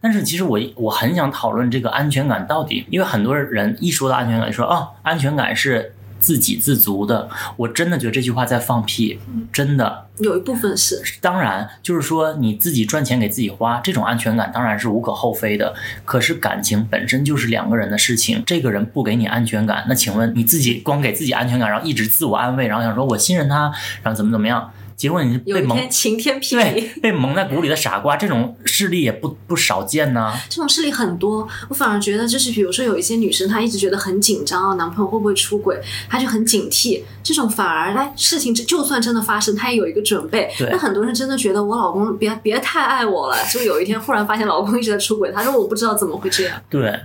[0.00, 5.94] 但是其实我我很想讨论这个安全感到底，因为很多人一说到安全感，说哦，安全感是。
[6.22, 9.18] 自给自足的，我真的觉得这句话在放屁，
[9.52, 11.02] 真的有一部分是。
[11.20, 15.74] 当然，就是说你自己赚钱给自己花，这种安全感当然是无可厚非的。
[16.04, 23.72] 可是感情本身就是两个人的事情，这个人不给你安全感，那请问你自己光给自己安全感，然后一直自我安慰，然后想说我信任他，
[24.04, 24.72] 然后怎么怎么样？
[25.02, 30.32] 结果你是被蒙晴天霹雳，被蒙在鼓里的傻瓜，这种事例也不不少见呢。
[30.48, 35.76] 这种事例很多，我反而觉得就是，比如说有一些女生，她一直觉得很紧张啊，男朋友会不会出轨，
[36.08, 37.02] 她就很警惕。
[37.24, 40.48] 这种反而，哎，事情就算真的发生，她也有一个准备。
[40.70, 46.62] 那很多人真的觉得我老公别别太爱我了，就有一天忽然发现老公一直在出轨，她说我不知道怎么会这样。
[46.70, 46.96] 对，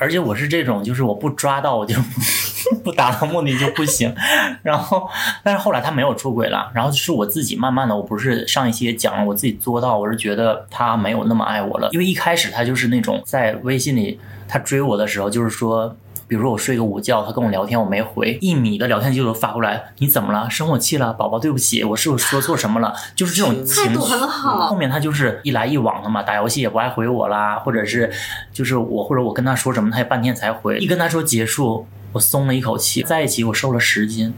[0.00, 1.94] 而且我是这种，就是我不抓到我就
[2.82, 4.14] 不达到目的就不行。
[4.62, 5.06] 然后，
[5.42, 7.33] 但是后来他没有出轨了，然后是我。
[7.34, 15.96] 自己慢慢的，我不是上一期也讲了，我自己做到，我是觉得他没有那么爱我了，因为一开始他就是那种在微信里他追我的时候，就是说，
[16.28, 20.48] 比如说我睡个午觉，他跟我聊天我没回，一米的聊天记录发过来，你怎么了？
[20.48, 21.12] 生我气了？
[21.12, 22.94] 宝宝对不起，我是不是说错什么了？
[23.16, 24.68] 就是这种态度很好。
[24.68, 28.12] 后面他就是一来一往的嘛，打游戏也不爱回我啦，或者是
[28.52, 30.78] 就是我或者我跟他说什么，他也半天才回。
[30.78, 34.32] 一跟他说结束，我松了一口气，在一起我瘦了十斤。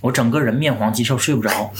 [0.00, 1.70] 我整个人面黄肌瘦，睡不着，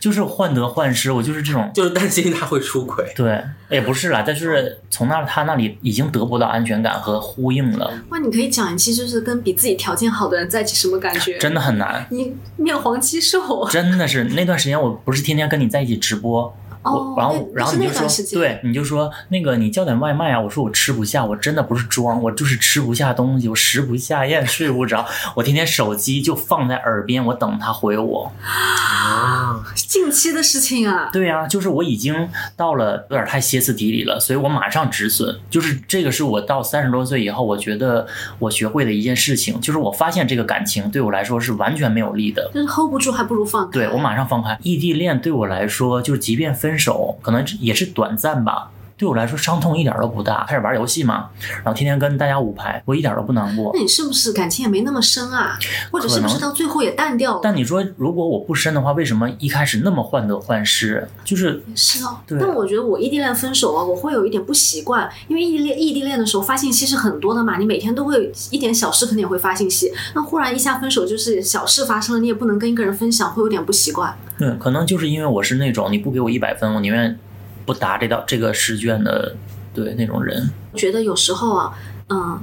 [0.00, 1.70] 就是患得患失，我就是这种。
[1.74, 3.12] 就是担心他会出轨。
[3.14, 11.38] 对，也不是啦，但是从那他那里已经得不到安全感和呼应了，哇，你可以讲一期，就是跟比自己条件好的人在一起什么感觉？
[11.38, 12.06] 真的很难。
[12.10, 28.32] 你面黄肌瘦，真的是那段时间，我不是天天跟你在一起直播，哦我然后然后你就说，对，你就说那个你叫点外卖啊，我说我吃不下，我真的不是装，我就是吃不下东西，我食不下咽，睡不着，我天天手机就放在耳边，我等他回我。
[28.42, 31.10] 啊，近期的事情啊。
[31.12, 35.38] 对呀、就是我已经到了有点太歇斯底里了，所以我马上止损。
[35.50, 38.06] 就是这个是我到三十多岁以后，我觉得
[38.38, 42.50] 我学会的一件事情，就是我发现这个感情对我来说是完全没有利的。
[42.54, 43.72] 就是 hold 不住，还不如放开。
[43.72, 44.58] 对我马上放开。
[44.62, 48.70] 异地恋对我来说，就是即便分手，可能也是短暂吧。
[48.96, 50.44] 对我来说伤痛一点都不大。
[50.48, 53.80] 开始玩游戏嘛，然后天天跟大家五排，我一点都不难过那。
[53.80, 55.56] 你是不是感情也没那么深啊？
[55.92, 57.40] 或者是不是到最后也淡掉了？
[57.40, 61.06] 但你说如果我不深的话，为什么一开始那么患得患失？
[61.24, 74.18] 就是是哦，对但我觉得我异地恋分手啊，我会有一点不习惯，因为异地恋异地恋的时候发信息是很多的嘛，你每天都会一点小事肯定也会发信息，那忽然一下分手就是小事发生了，你也不能跟一个人分享，会有点不习惯。
[74.38, 77.18] 对，可能就是因为我是那种你不给我一百分，我宁愿
[77.66, 79.34] 不答这道这个试卷的，
[79.74, 80.48] 对那种人。
[80.72, 81.76] 我觉得有时候啊，
[82.08, 82.40] 嗯，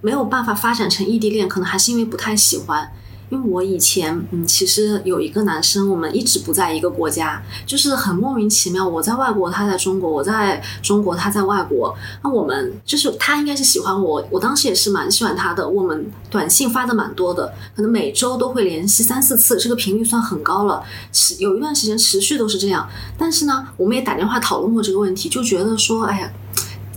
[0.00, 2.90] 没有办法发展成异地恋，可能还是因为不太喜欢。
[3.30, 8.86] 因为我以前，嗯，其实有一个男生，我们一直不在一个国家，就是很莫名其妙。
[8.86, 11.94] 我在外国，他在中国；我在中国，他在外国。
[12.22, 15.68] 那我们就是他应该是喜欢我，我当时也是蛮喜欢他的。
[15.68, 20.82] 我们短信发的蛮多的，可能每周都会联系三四次，这个频率算很高了。
[21.12, 22.88] 持有一段时间持续都是这样。
[23.18, 26.32] 但是呢，我们也打电话讨论过这个问题，就觉得说，哎呀。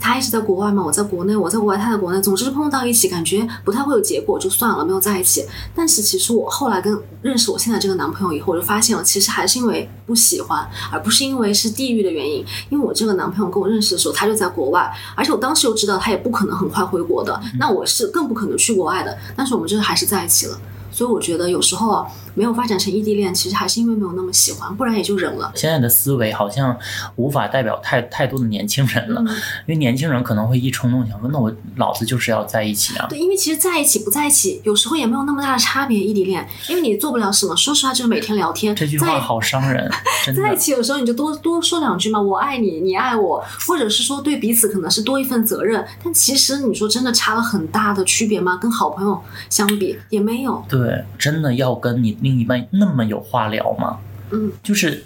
[0.01, 5.45] 他一直在国外嘛，我在国内，我在国外，他在国内，总之碰到一起，感觉不太会有结果，就算了，没有在一起。
[5.75, 12.43] 但是其实我后来跟认识我现在这个男朋友以后，我就发现了，其实还是因为不喜欢，而不是因为是地域的原因。
[12.69, 19.15] 因为我这个男朋友跟我认识的时候，他就在国外，而且我当时又知道他也不可能很快回国的，那我是更不可能去国外的。
[19.35, 20.57] 但是我们就是还是在一起了。
[20.93, 25.51] 所以我觉得有时候啊，没有发展成异地恋，其实还是因为没有那么喜欢，不然也就忍了。
[25.55, 26.77] 现在的思维好像
[27.15, 29.27] 无法代表太太多的年轻人了，嗯
[29.65, 33.07] 因为年轻人可能会一冲动想说，那我老子就是要在一起啊。
[33.09, 36.01] 对，因为其实在一起不在一起，有时候也没有那么大的差别。
[36.01, 38.75] 异地恋，因为你做不了什么，说实话就是每天聊天。
[38.75, 39.87] 这句话好伤人，
[40.25, 40.57] 真的在一。
[40.57, 45.85] 起有时候你就多多说两句嘛，我爱你，你爱我，或者是说对彼此可能是多一份责任。
[46.03, 48.57] 但其实你说真的差了很大的区别吗？
[48.59, 50.63] 跟好朋友相比也没有。
[50.67, 53.99] 对，真的要跟你另一半那么有话聊吗？
[54.31, 55.03] 嗯，就是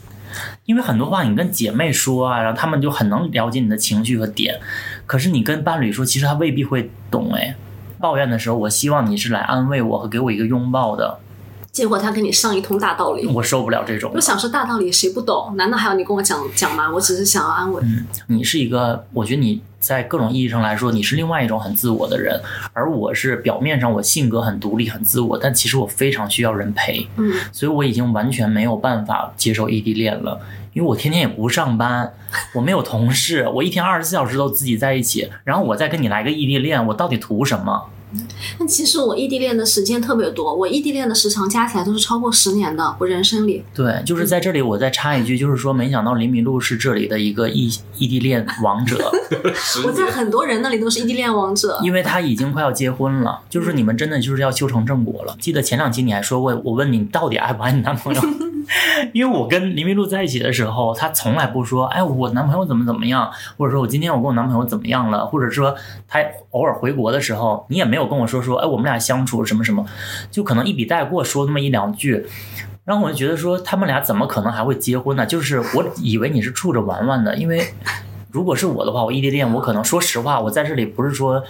[0.66, 4.60] 因为很多话你跟姐妹说啊，然后他们就很能了解你的情绪和点，
[5.06, 7.56] 可是你跟伴侣说，其实他未必会懂哎。
[7.98, 11.18] 抱怨的时候，我希望你是来安慰我和给我一个拥抱的，
[11.72, 13.26] 结果他跟你上一通大道理。
[13.26, 14.22] 我受不了这种我。
[14.22, 15.56] 想说大道理谁不懂？
[15.56, 16.92] 难道还要你跟我讲讲吗？
[16.92, 17.82] 我只是想要安慰。
[17.84, 22.42] 嗯，你是一个，我觉得你在各种意义上来说，你是另外一种很自我的人，
[22.74, 30.42] 而我是表面上我性格很独立、很自我，但其实我非常需要人陪，嗯，所以我已经完全没有办法接受异地恋了。
[30.74, 32.12] 因为我天天也不上班，
[32.56, 37.92] 我没有同事，我一天二十四小时都自己在一起，然后我再跟你来个异地恋，我到底图什么？
[38.58, 42.96] 但其实我异地恋的时间特别多，我异地恋的时长加起来都是超过十年的。
[43.00, 49.12] 我人生里，对，就是在这里我再插一句，就是说，没想到林明路是这里的一个异异地恋王者，
[49.86, 51.80] 我在很多人那里都是异地恋王者。
[51.84, 55.36] 因为他已经快要结婚了，就是你们真的就是要修成正果了。
[55.40, 58.22] 记得前两期你还说过，我问你到底爱不爱你男朋友？
[59.14, 65.76] 因为我跟林明路在一起的时候，他从来不说，哎，我男朋友怎么怎么样，或者说我今天我跟我男朋友怎么样了，或者说
[66.08, 66.20] 他
[66.52, 69.86] 偶尔回国的时候，你也没有跟我说说，哎，我们俩相处什么什么，
[70.32, 72.26] 就可能一笔带过说那么一两句。
[72.84, 75.26] 然后我就觉得说，他们俩怎么可能还会结婚呢？
[75.26, 77.74] 就是我以为你是处着玩玩的，因为
[78.30, 81.44] 如果是我的话，我异地恋，我可能说实话，我在这里不是说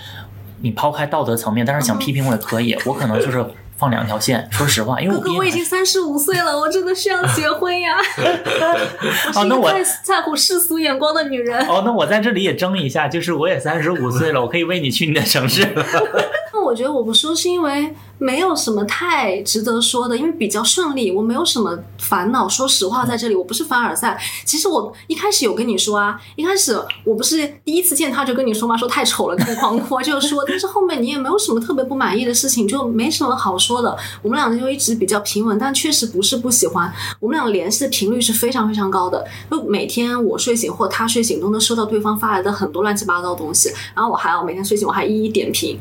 [0.62, 3.45] 你抛开道德层面，但是想批评我也可以，我可能就是
[3.77, 4.47] 放两条线。
[4.51, 7.97] 说实话，因为哥哥，我已经三十五岁了，我真的需要结婚呀！
[8.17, 9.71] 我是一那我
[10.03, 11.65] 在乎世俗眼光的女人。
[11.67, 15.67] 哦，那我在这里也争一下，就是我也三十五岁了，我可以为你去你的城市。
[16.53, 22.47] 那我觉得我不说是因为没有什么太值得说的，因为比较顺利，我没有什么烦恼。
[22.47, 24.21] 说实话，在这里我不是凡尔赛。
[24.45, 33.97] 其实我一开始有跟你说啊，一开始我不是第一次见他就跟你说嘛，说太丑了，跟你狂哭啊，就是说，但是后面你也没有什么特别不满意的事情，就没什么好说的。
[34.21, 36.91] 我们两个就一直比较平稳，但确实不是不喜欢。
[37.20, 45.80] 我们俩联系的频率是非常非常高的，就每天我睡醒或他睡醒都能收到对方发来的很多乱七八糟的东西，然后我还要每天睡醒我还一一点评。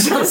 [0.00, 0.24] 这个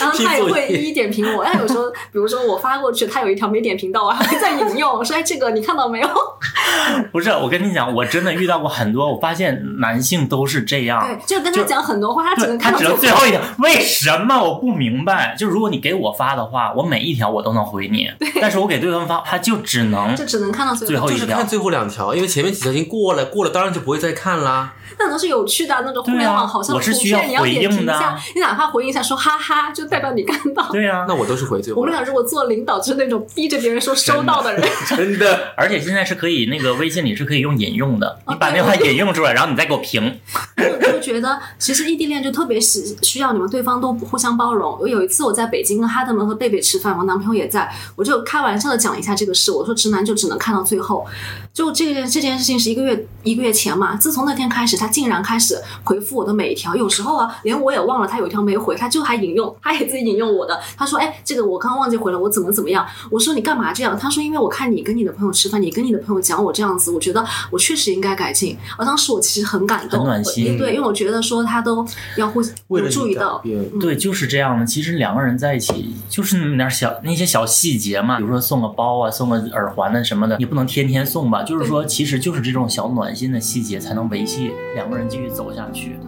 [0.00, 1.44] 然后他也 会一一点评我。
[1.44, 6.08] 他有时候，比如说我发过去，他有一条没点评到，我还会再引用，我说哎，这个你看到没有？
[7.12, 11.04] 不是，我跟你讲，我真的遇到过很多，我发现男性都是这样。
[11.06, 13.40] 对，就跟他讲很多话，他只能看到他只能最后一条。
[13.58, 15.34] 为什么我不明白？
[15.38, 18.08] 就如果你给我发的话，我每一条我都能回你，
[18.40, 24.72] 但是我给对方发，他就只能就只能看到最后一条，就是看最后两条，因为前面几条已经过了，过了当然就不会再看啦。
[24.98, 30.68] 那都是有趣的，那种互联网好像我是需要你要点评一的下，你哪怕回应一下说哈哈，就代表你看到。
[30.70, 31.80] 对呀，那我都是回最后。
[31.80, 35.52] 我们俩如果做领导，就是那种逼着别人说收到的人， 真的。
[35.56, 40.20] 而且现在是可以那个微信里是可以用引用的，你把那话引用出来，然后你再给我评。
[40.56, 44.76] 我就觉得 其实异地恋就特别需需要你们对方都互相包容。
[44.80, 51.06] 我有一次我在北京跟哈德门和贝贝吃饭，我男朋友也在，我就开玩笑的讲一下这个事，我说直男就只能看到最后。
[51.52, 56.74] 就这件这件事情是一个月一个月前嘛，自从那天开始，他竟然开始回复我的每一条。
[56.74, 60.60] 有时候啊，连我也忘了他有一条没回，他就还引用，他也自己引用我的。
[60.76, 70.56] 他说：“哎，这个我刚刚忘记回了，我怎么怎么样？”我说：“你干嘛这样？”他说：“因为我看你跟你的朋友吃饭，你跟你的朋友讲我这样子，我觉得我确实应该改进。”而当时我其实很感动，很暖心。
[70.58, 73.42] 对，因为我觉得说他都要互有注意到，
[73.80, 74.64] 对，就是这样的。
[74.64, 81.42] 其实两个人在一起就是那么点小那些小细节嘛，比如说送个包啊，送个耳环的什么的，你不能天天送吧？
[81.42, 82.22] 就是说，其实。
[82.22, 85.98] 就是这种小暖心的细节，才能维系两个人继续走下去。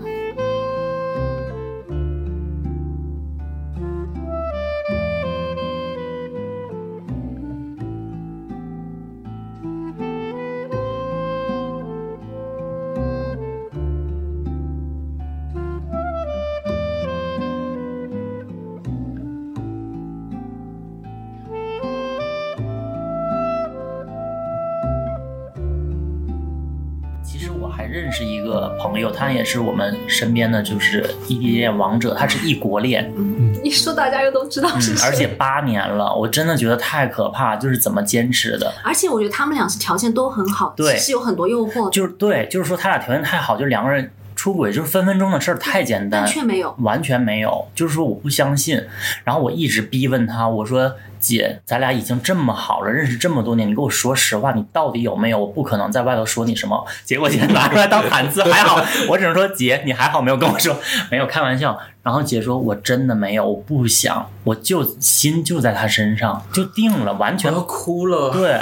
[29.34, 33.12] 也是我们身边的，就是异地恋王者，他是异国恋。
[33.16, 35.06] 嗯，一说大家又都知道是谁。
[35.06, 38.72] 而且八年了，我真的觉得太可怕，就是怎么坚持的。
[38.82, 41.90] 而且我觉得他们俩是条件都很好，对，是有很多诱惑。
[41.90, 44.10] 就是对，就是说他俩条件太好，就两个人
[44.44, 47.66] 出轨就是分分钟的事儿，太简单，却没有，完全没有。
[47.74, 48.78] 就是说我不相信，
[49.24, 50.96] 然后我一直逼问他，我说。
[51.18, 55.38] 姐，咱俩已经这么好了，认识这么多年，你跟我说实话，你到底有没有？
[55.38, 56.86] 我不可能在外头说你什么。
[57.02, 60.76] 结果姐拿出来当谈资，还好，我只能说姐，你还好没有跟我说，
[61.10, 61.80] 没有开玩笑。
[62.02, 68.30] 然后姐说，我真的没有，我不想，我就心就在他身上，就定了，完全都哭了。
[68.30, 68.60] 对。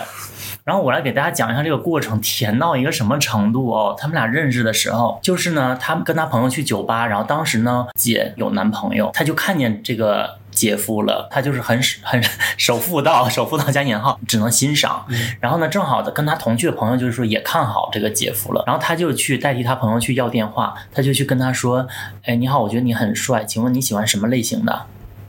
[0.65, 3.95] 然后我来给大家讲一下这个过程，甜到一个什么程度哦？
[3.99, 10.39] 他们俩认识的时候，就是呢，他跟他朋友去酒吧，然后当时呢，姐有男朋友，他就看见这个。
[10.53, 12.23] 姐夫了，他就是很很
[12.59, 15.07] 守妇道，守妇道加引号，只能欣赏。
[15.41, 21.89] 然后呢，正好的跟他同去的朋友就是说也看好这个姐夫了，然后他就去代替他朋友去要电话，他就去跟他说
[22.25, 24.83] ：“哎，你好，我觉得你很帅，请问你喜欢什么类型的？”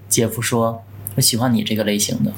[0.10, 0.84] 姐夫说
[1.16, 2.34] ：“我喜欢你这个类型的。”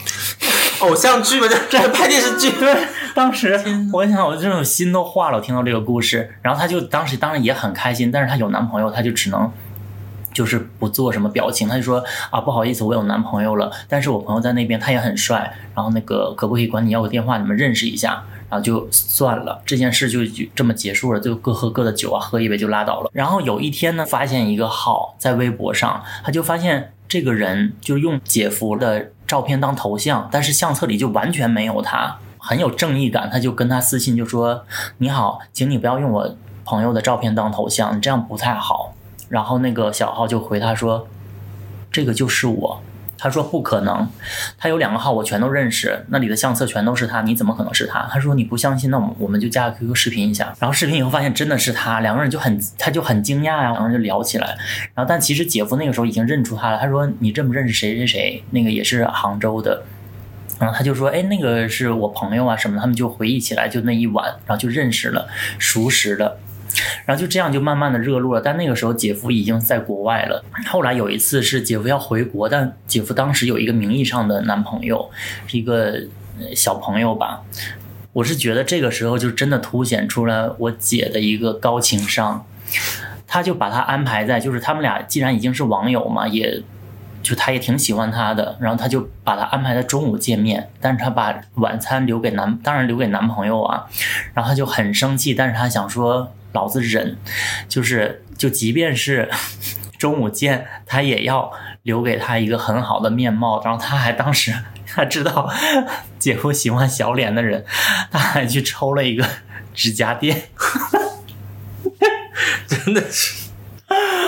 [0.87, 1.47] 偶像剧吗？
[1.49, 2.51] 这这拍电视剧？
[3.13, 3.59] 当时
[3.93, 5.37] 我想，我这种心都化了。
[5.37, 9.51] 我听到这个故事，然后他就当时当然也很开心，但是他有男朋友，他就只能。
[10.33, 13.71] 就是不做什么表情，他就说啊，不好意思，我有男朋友了。
[13.87, 15.55] 但是我朋友在那边，他也很帅。
[15.73, 18.21] 然后那个可不可以管你要个电话，你们认识一下？
[18.49, 20.19] 然后就算了，这件事就
[20.53, 23.09] 这么结束了，就各喝各的酒啊，喝一杯就拉倒了。
[23.13, 33.29] 然后有一天呢，发现一个号在微博上，他就发现这个人就用姐夫的照片当头像，但是相册里就完全没有他，很有正义感。
[33.29, 34.63] 他就跟他私信就说
[34.99, 38.93] ：“你好，请你不要用我朋友的照片当头像，你这样不太好。”
[39.29, 41.07] 然后那个小号就回他说
[41.91, 42.81] ：“这个就是我。”
[43.25, 44.07] 他说：“不可能，
[44.55, 54.55] 他有两个号，我全都认识，那里的相册全都是他，你怎么可能是他？”他说：“你不相信，那我们我们就加个 QQ 视频一下。”然后视频以后发现真的是他，两个人就很他就很惊讶呀，两个人就聊起来。
[54.93, 58.43] 然后但其实姐夫那个时候已经认出他了，他说：“你认不认识谁谁谁？
[58.51, 59.81] 那个也是杭州的。”
[60.59, 66.37] 然后他就说：“哎，那个是我朋友啊什么。”他们就回忆起来，就那一晚，然后就认识了，熟识了。
[67.05, 70.43] 然后就这样就慢慢的热络了，但那个时候姐夫已经在国外了。
[70.67, 75.09] 后来有一次是姐夫要回国，但姐夫当时有一个名义上的男朋友，
[75.47, 75.99] 是一个
[76.55, 77.41] 小朋友吧。
[78.13, 82.45] 我是觉得这个时候就真的凸显出了我姐的一个高情商，
[83.27, 86.63] 他就把他安排在，就是他们俩既然已经是网友嘛，也
[87.21, 93.85] 就他也挺喜欢他的，然后他就把他安排在中午见面，但是他把晚餐留给男，当然留给男朋友啊。
[94.33, 96.31] 然后他就很生气，但是他想说。
[96.55, 97.15] 老子忍，
[97.69, 99.29] 就是就即便是
[99.99, 101.51] 中午见，他也要
[101.83, 103.63] 留给他一个很好的面貌。
[103.63, 104.51] 然后他还当时
[104.87, 105.53] 他知道
[106.17, 107.63] 姐夫喜欢小脸的人，
[108.09, 109.23] 他还去抽了一个
[109.73, 110.49] 指甲垫，
[112.67, 113.44] 真的是。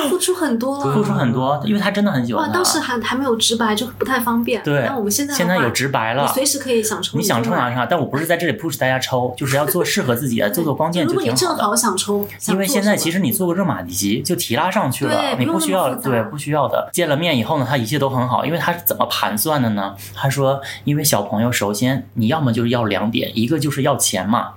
[0.09, 4.61] 付出很多了，付出很多，因为他真的很喜欢哇，当时还还没有直白，就不太方便。
[4.63, 11.45] 对，那我们现在现在有直白了你，随时可以想抽你想抽就买哪啥，但我不是在这里 push 大家抽，就是要做适合自己的，做做光剑如就挺好的。
[11.45, 16.89] 果你正好想抽，因为现在其实你做个热玛吉就提拉上去了，你不需要对不需要的。
[16.93, 19.95] 见了面以后呢，他一切都很好，因为他是怎么盘算的呢？
[20.13, 24.53] 他说，因为小朋友首先你要么就是要两点，一个就是要钱嘛，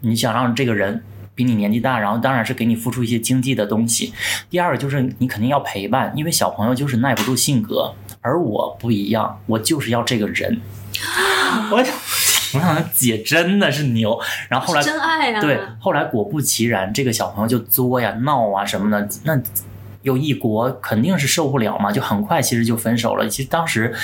[0.00, 1.02] 你想让这个人。
[1.40, 4.12] 比你年纪大，然后当然是给你付出一些经济的东西。
[4.50, 10.60] 第二个就是你肯定要陪伴，因为小朋友就是耐不住性格，而我不一样，我就是要这个人。
[11.72, 14.20] 我我想姐真的是牛。
[14.50, 15.40] 然后后来真爱啊！
[15.40, 19.40] 对，后来果不其然，这个小朋友就作呀、闹啊什么的，那
[20.02, 23.26] 有一国肯定是受不了嘛，就很快其实就分手了。
[23.26, 23.94] 其实当时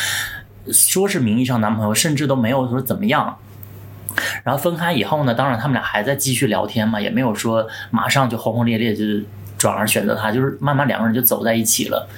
[0.72, 3.37] 说是名义上男朋友，甚至都没有说怎么样。
[4.44, 9.24] 然后分开以后呢，当然他们俩还在继续聊天嘛，也没有说马上就轰轰烈烈就是
[9.56, 12.08] 转而选择他，就是慢慢两个人就走在一起了。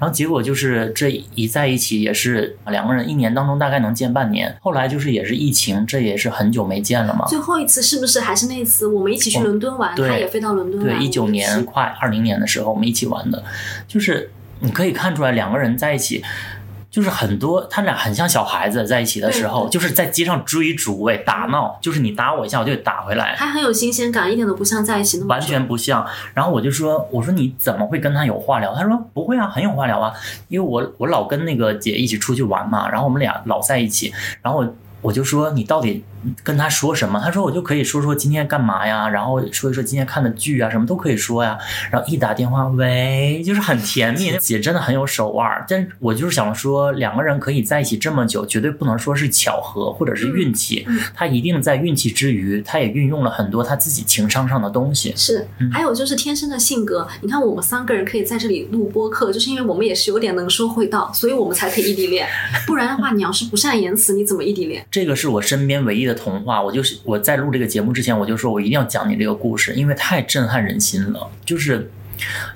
[0.00, 7.26] 然后结果就是这一在一起也是两个人一年当中大概能见半年，后来就是也是疫情，这也是很久没见了嘛。
[7.26, 9.96] 最后一次是不是还是那次我们一起去伦敦玩？
[9.96, 13.42] 他也飞到伦敦对，一九年快二零年的时候，我们一起玩的，
[13.88, 14.30] 就是
[14.60, 16.22] 你可以看出来两个人在一起，
[16.98, 26.04] 就是很多他俩很像小孩子在一起的时候，就是在街上追逐喂打闹，就是你打我一下我就打回来，还很有新鲜感，一点都不像在一起那么完全不像。
[26.34, 28.74] 然后我就说，我说你怎么会跟他有话聊？
[28.74, 30.12] 他说不会啊，很有话聊啊，
[30.48, 34.74] 因为我我老跟那个姐一起出去玩嘛，然后我们俩老在一起，然后我。
[35.00, 36.02] 我就说你到底
[36.42, 37.20] 跟他说什么？
[37.20, 41.58] 他说我就可以说说今天干嘛呀，然后说一说今天看的剧啊，什么都可以说呀。
[41.90, 44.28] 然后一打电话，喂，就是很甜蜜。
[44.38, 55.12] 姐真的很有手腕儿，但我就是想说，两个人可以在一起这么久，绝对不能说是巧合或者是运气，嗯嗯他一定在运气之余，他也运用了很多他自己情商上的东西。
[55.16, 57.06] 是，嗯还有就是天生的性格。
[57.22, 62.26] 你看我们三个人可以在这里录播客，就是因为我们也是有点能说会道，所以我们才可以异地恋。
[62.66, 64.84] 不然的话，你要是不善言辞，你怎么异地恋？
[64.90, 66.60] 这个是我身边唯一的童话。
[66.60, 71.30] 我就是我在录这个节目之前，我就说我一定要讲你这个故事，因为太震撼人心了。
[71.44, 71.90] 就是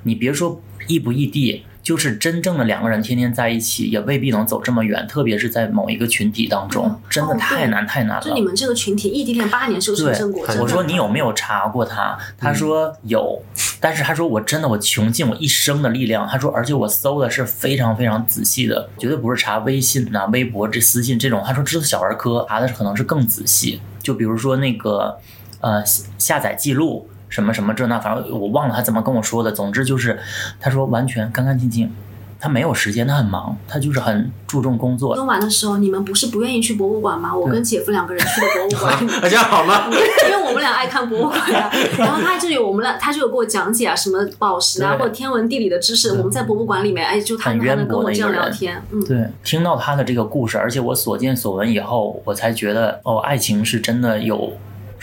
[0.03, 5.05] 你别说异不异地，就是真正的两个人天天在一起，也未必能走这么远。
[5.09, 8.41] 特别是在某一个群体当中嗯，真的太难太难了就你。
[8.41, 10.47] 们这个群体异地恋八年是有成正果。
[10.47, 12.17] 真的我说你有没有查过他？
[12.39, 13.43] 他说有，
[13.81, 16.27] 但是他说我真的我穷尽我一生的力量。
[16.29, 21.43] 他说而且我搜的是非常非常仔细的，绝对不是查微信呐、微博这私信这种。
[21.45, 23.81] 他说这是小儿科，查的可能是更仔细。
[24.01, 25.19] 就比如说那个
[25.61, 25.83] 呃
[26.19, 29.51] 下载记录什么什么这那，反正我忘了他怎么跟我说的。
[29.51, 30.19] 总之就是
[30.61, 31.91] 他说完全干干净净。
[32.45, 35.15] 他没有时间，他很忙，他就是很注重工作。
[35.15, 37.33] 冬玩的时候，你们不是不愿意去博物馆吗？
[37.33, 39.87] 我跟姐夫两个人去的博物馆， 啊，这样好吗？
[40.29, 46.15] 因为我们俩爱看博物馆呀、然后他就有我们俩，他就有给我讲解啊，什么宝石啊，或者天文地理的知识。
[46.15, 54.53] 我们在博物馆里面，哎，就他很还能渊博跟我这样的一个人聊天，嗯，对，听到他的这个故事，而且我所见所闻以后，我才觉得哦，爱情是真的有，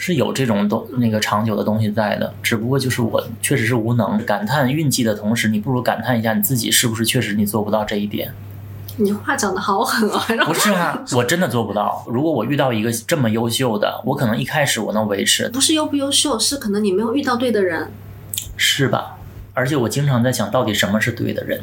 [0.00, 2.32] 是有这种东那个长久的东西在的。
[2.42, 8.32] 只不过就是我确实是无能，感叹运气的同时，你不如感叹一下你自己是不是确实你做不到这一点。
[8.96, 10.44] 你话讲的好狠啊！
[10.46, 12.04] 不是啊，我真的做不到。
[12.08, 17.90] 如果我遇到一个这么优秀的，我可能一开始我能维持，不是优不优秀，是可能你没有遇到对的人。
[18.56, 19.18] 是吧？
[19.52, 21.62] 而且我经常在想到底什么是对的人，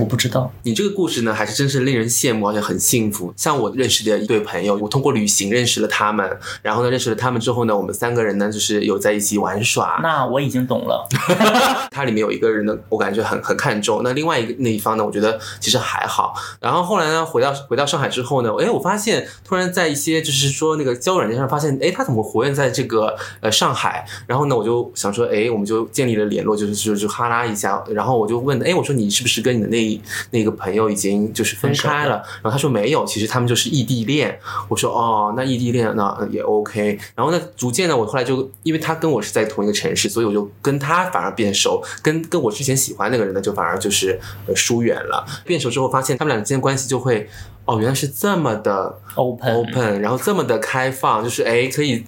[0.00, 0.50] 我不知道。
[0.62, 3.32] 你这个故事呢，还是真是令人羡慕，而且很幸福。
[3.36, 10.00] 像我认识的一对朋友，我通过旅行认识了他们，然后呢，认识了他们之后呢，我们三个人呢，就是有在一起玩耍。
[10.02, 11.06] 那我已经懂了。
[11.92, 14.00] 它里面有一个人呢，我感觉很很看重。
[14.02, 16.34] 那另外一个那一方呢，我觉得其实还好。
[16.60, 24.06] 然后后来呢，回到回到上海之后呢，哎，我发现突然在一些就是说那个交友软件上发现，哎，他怎么活跃在这个呃上海？
[24.26, 27.82] 然后呢，我就想说，哎，我们就建立了联络，就是就就哈拉一下。
[27.90, 29.89] 然后我就问，哎，我说你是不是跟你的那
[30.30, 32.16] 那个朋友已经就是分开了？
[32.42, 34.38] 然后他说没有，其实他们就是异地恋。
[34.68, 36.98] 我说哦，那异地恋那也 OK。
[37.14, 45.24] 然后呢，逐渐呢，我后来就因为他跟我是在同一个城市，所以我就跟他反而变熟，跟跟我之前喜欢那个人呢，就反而就是呃疏远了。
[45.46, 47.28] 变熟之后，发现他们俩之间关系就会。
[47.66, 52.04] 哦，原来是这么的 Open open，然后这么的开放，就是哎，可以，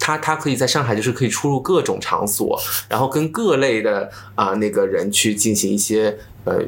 [0.00, 2.58] 他他可以在上海就是可以出入各种场所，
[2.88, 6.58] 然后跟各类的啊、那个人去进行一些呃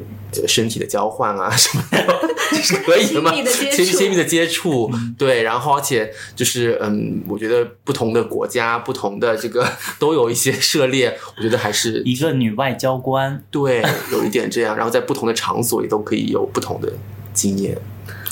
[0.47, 2.19] 身体的交换啊什么的，
[2.51, 3.31] 这是可以的吗？
[3.31, 9.67] 亲密的接触亲亲密的接触，对，然后而且就是嗯，我觉得不同的国家、不同的这个
[9.97, 16.91] 都有一些涉猎，我觉得还是一个女外交官，对，有一点这样，然后在不同的场所也都可以有不同的
[17.33, 17.75] 经验。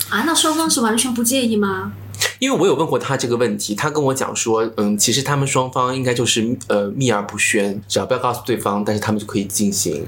[0.10, 1.94] 啊，那双方是完全不介意吗？
[2.40, 10.06] 因为我有问过他这个问题，他跟我讲说，嗯，其实他们双方应该就是呃秘而不宣，只要不要告诉对方，但是他们就可以进行。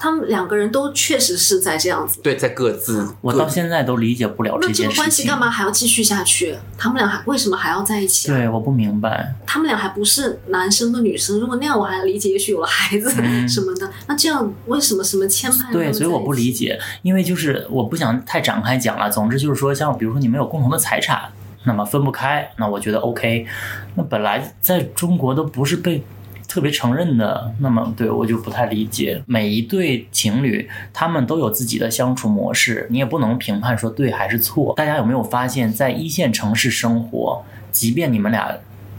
[0.00, 2.20] 他们两个人都确实是在这样子。
[2.20, 5.38] 对，在各自我到现在都理解不了那这件事情个关系干。
[5.38, 6.56] 嘛还要继续下去？
[6.76, 8.36] 他们俩还为什么还要在一起啊？
[8.36, 9.32] 对，我不明白。
[9.46, 13.88] 他们俩还不是男生和女生，如果那样我还理解，也许有了孩子嗯 什么的。
[14.08, 15.72] 那这样为什么什么牵绊？
[15.72, 16.48] 对，所以我不理。
[16.48, 19.10] 解，因为就是我不想太展开讲了。
[19.10, 21.30] 总之就是说，像比如说你们有共同的财产，
[21.64, 23.46] 那么分不开，那我觉得 OK。
[23.94, 26.02] 那本来在中国都不是被
[26.48, 29.22] 特别承认的，那么对我就不太理解。
[29.26, 34.74] 每一对情侣，他们都有自己的相处模式，你也不能评判说对还是错。
[34.76, 38.52] 大家有没有发现，在一线城市生活，即便你们俩。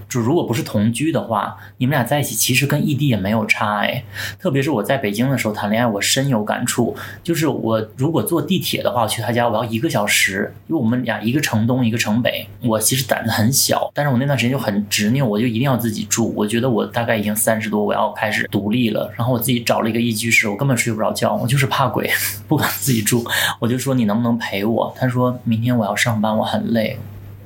[0.09, 4.03] 就如果不是同居的话，你们俩在一起其实跟异地也没有差哎。
[4.39, 6.95] 特别是我在北京的时候谈恋爱，我深有感触。
[7.23, 12.47] 就是我如果坐地铁的话，我去他家我要一个小时，因为我们俩一个城东一个城北。
[12.61, 16.33] 我其实胆子很小，但是我那段时间就很执拗，我就一定要自己住。
[16.35, 19.13] 我觉得我大概已经三十多，我要开始独立了。
[19.15, 22.09] 然后我自己找了一个一居室，我根本睡不着觉，我就是怕鬼，
[22.49, 23.23] 不敢自己住。
[23.59, 24.91] 我就说你能不能陪我？
[24.97, 26.97] 他说明天我要上班，我很累。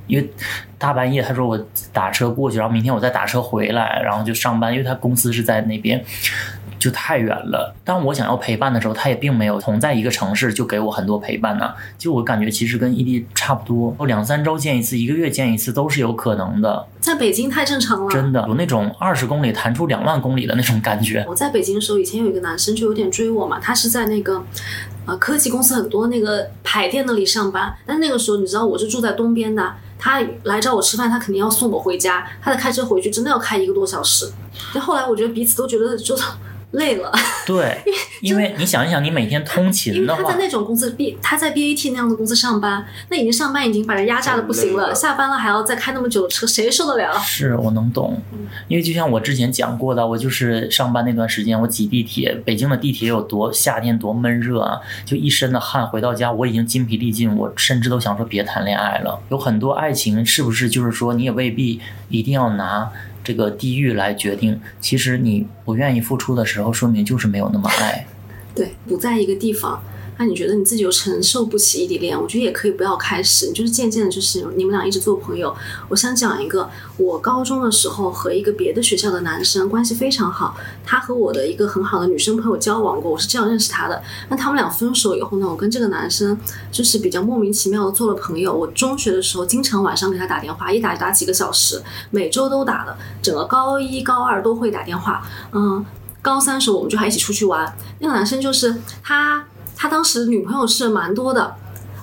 [0.06, 0.30] 因为
[0.78, 1.58] 大半夜，他说我
[1.92, 4.72] 打车过去，然后明天我再打车回来，然后就上班。
[4.72, 6.04] 因为他公司是在那边，
[6.78, 7.74] 就太远了。
[7.84, 16.86] 当我想要陪伴的时候，他也并没有同在一个城市就给我很多陪伴呢、就我感觉其实跟异地差不多，我两三周见一次，一个月见一次都是有可能的。
[17.00, 18.10] 在北京太正常了。
[18.10, 21.24] 真的有那种二十公里弹出两万公里的那种感觉。
[21.28, 24.42] 我在北京的时候，以前有一个男生就有点追我嘛，他是在那个
[25.04, 34.30] 啊科技公司很多那个牌店那里上班，但那个时候你知道我是住在东边的，他来找我吃饭，他肯定要送我回家，他的开车回去，真的要开一个多小时。
[34.72, 36.16] 但后来我觉得彼此都觉得就
[36.74, 37.12] 累了，
[37.46, 37.80] 对，
[38.20, 47.18] 因为你想一想，你每天通勤的话为他在，那种公司 B，他在 BAT 那样的公司上班，那已经上班已经把人压榨的不行了，了下班了还要再开那么久的车，谁受得了？
[47.18, 48.20] 是我能懂，
[48.68, 59.20] 因为就像我之前讲过的，我就是上班那段时间，我挤地铁，北京的地铁有多夏天多闷热啊，就一身的汗，回到家我已经筋疲力尽，我甚至都想说别谈恋爱了。
[59.30, 62.90] 有很多爱情是不是就是说你也未必一定要拿
[63.24, 68.06] 这个地域来决定，其实你不愿意付出的时候，说明就是没有那么爱。
[68.54, 69.82] 对，不在一个地方，
[70.16, 75.54] 那你觉得你自己又承受不起异地恋，我觉得也可以不要开始，就是渐渐的，就是你们俩一直做朋友。
[75.88, 84.02] 我想讲一个，我高中的时候和一个别的学校的男生关系非常好，他和我的一个很好的女生朋友交往过，我是这样认识他的。
[84.28, 86.38] 那他们俩分手以后呢，我跟这个男生
[86.70, 88.52] 就是比较莫名其妙的做了朋友。
[88.52, 95.84] 我中学的时候经常晚上给他打电话，一打就打几个小时，每周都打的，整个高一高二都会打电话，嗯。
[96.22, 99.44] 高三的时候我们就还一起出去玩，那个男生就是他，
[99.84, 101.56] 他当时女朋友是蛮多的，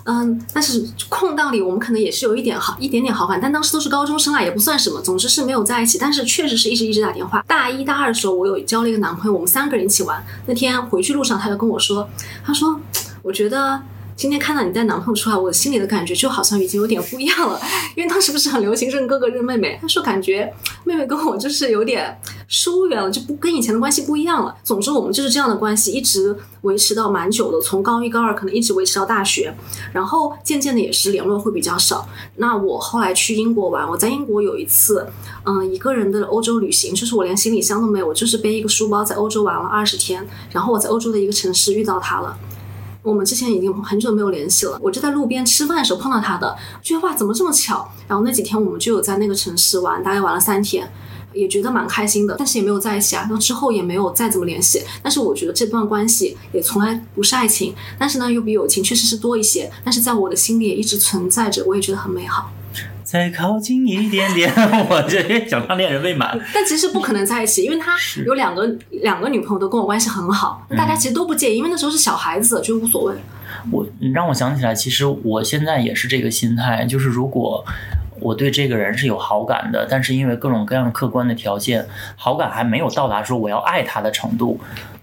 [0.04, 7.44] 嗯，但是空档里我们可能也是有一点好一点点好感，但当时都是高中生啊，也不算什么，总之是没有在一起，但是确实是一直一直打电话。
[7.48, 10.24] 大一大二的时候，我有交了一个男朋友，我们三个人一起玩。
[10.46, 12.08] 那天回去路上，他就跟我说，
[12.46, 12.80] 他说，
[13.24, 13.82] 我觉得。
[14.16, 17.60] 今天看到你带男朋友出来，我心里的感觉就好像已经有点不一样了，
[17.98, 20.54] 因为当时不是很流行认哥哥认妹妹，他说感觉
[20.84, 22.16] 妹妹跟我就是有点
[22.48, 24.56] 疏远了，就不跟以前的关系不一样了。
[24.64, 29.56] 总之，我们就是这样的关系，一直维持到蛮久的，从高一高二可能一直维持到大学，
[29.92, 32.08] 然后渐渐的也是联络会比较少。
[32.36, 35.08] 那我后来去英国玩，我在英国有一次，
[35.46, 42.38] 嗯，一个人的欧洲旅行，就是我连行李箱都没有，我就是背一个书包在欧洲玩了二十天，然后我在欧洲的一个城市遇到他了。
[43.04, 47.90] 我们之前已经很久没有联系了，我就在路边吃饭的时候碰到他的，觉得哇怎么这么巧？
[48.08, 50.88] 然后那几天我们就有在那个城市玩，大概玩了三天，
[51.34, 53.28] 也觉得蛮开心的，但是也没有在一起啊。
[53.30, 62.52] 那之后也没有再怎么联系，但是我觉得这段关系也从来不是爱情，但是呢又比友情确实是多一些，但是在我的心里也一直存在着，我也觉得很美好。
[63.12, 64.50] 再靠近一点点，
[64.90, 66.40] 我这想当恋人未满。
[66.54, 67.94] 但其实不可能在一起，因为他
[68.26, 68.66] 有两个
[69.02, 73.16] 两个女朋友都跟我关系很好，大家其实都不介意，因为那时候是小孩子，就无所谓。
[73.70, 77.66] 我你让我想起来，其实我现在也是这个心态，就是如果
[78.22, 81.86] 我对这个人是有好感的，但是因为各种各样客观的条件，
[82.16, 84.58] 好感还没有到达说我要爱他的程度，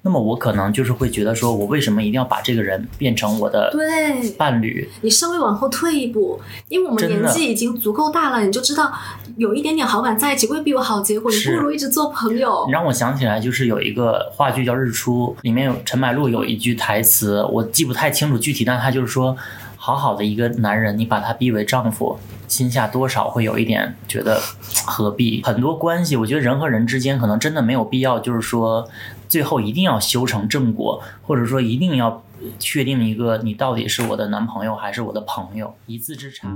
[0.09, 4.89] 那么我可能就是会觉得说，我为什么一定要把这个人变成我的对，伴侣？
[5.03, 6.41] 你稍微往后退一步，
[6.71, 8.91] 因为我们年纪已经足够大了，你就知道
[9.37, 12.73] 有一点点好感在一起未必有好结果，你不如一直做朋友你。
[12.73, 19.37] 让我想起来，就是有一个话剧叫《日出》，里面有陈白露有一句台词，我记不太清楚具体，但他就是说，
[19.77, 24.41] 好好的一个男人，你把他逼为丈夫，心下多少会有一点觉得
[24.89, 25.43] 何必？
[25.45, 28.89] 很多关系，我觉得人和人之间可能真的没有必要，就是说
[29.29, 32.25] 最后一定要修成正果，或者说一定要
[32.59, 36.49] 确定一个你到底是我的男朋友还是我的朋友，一字之差。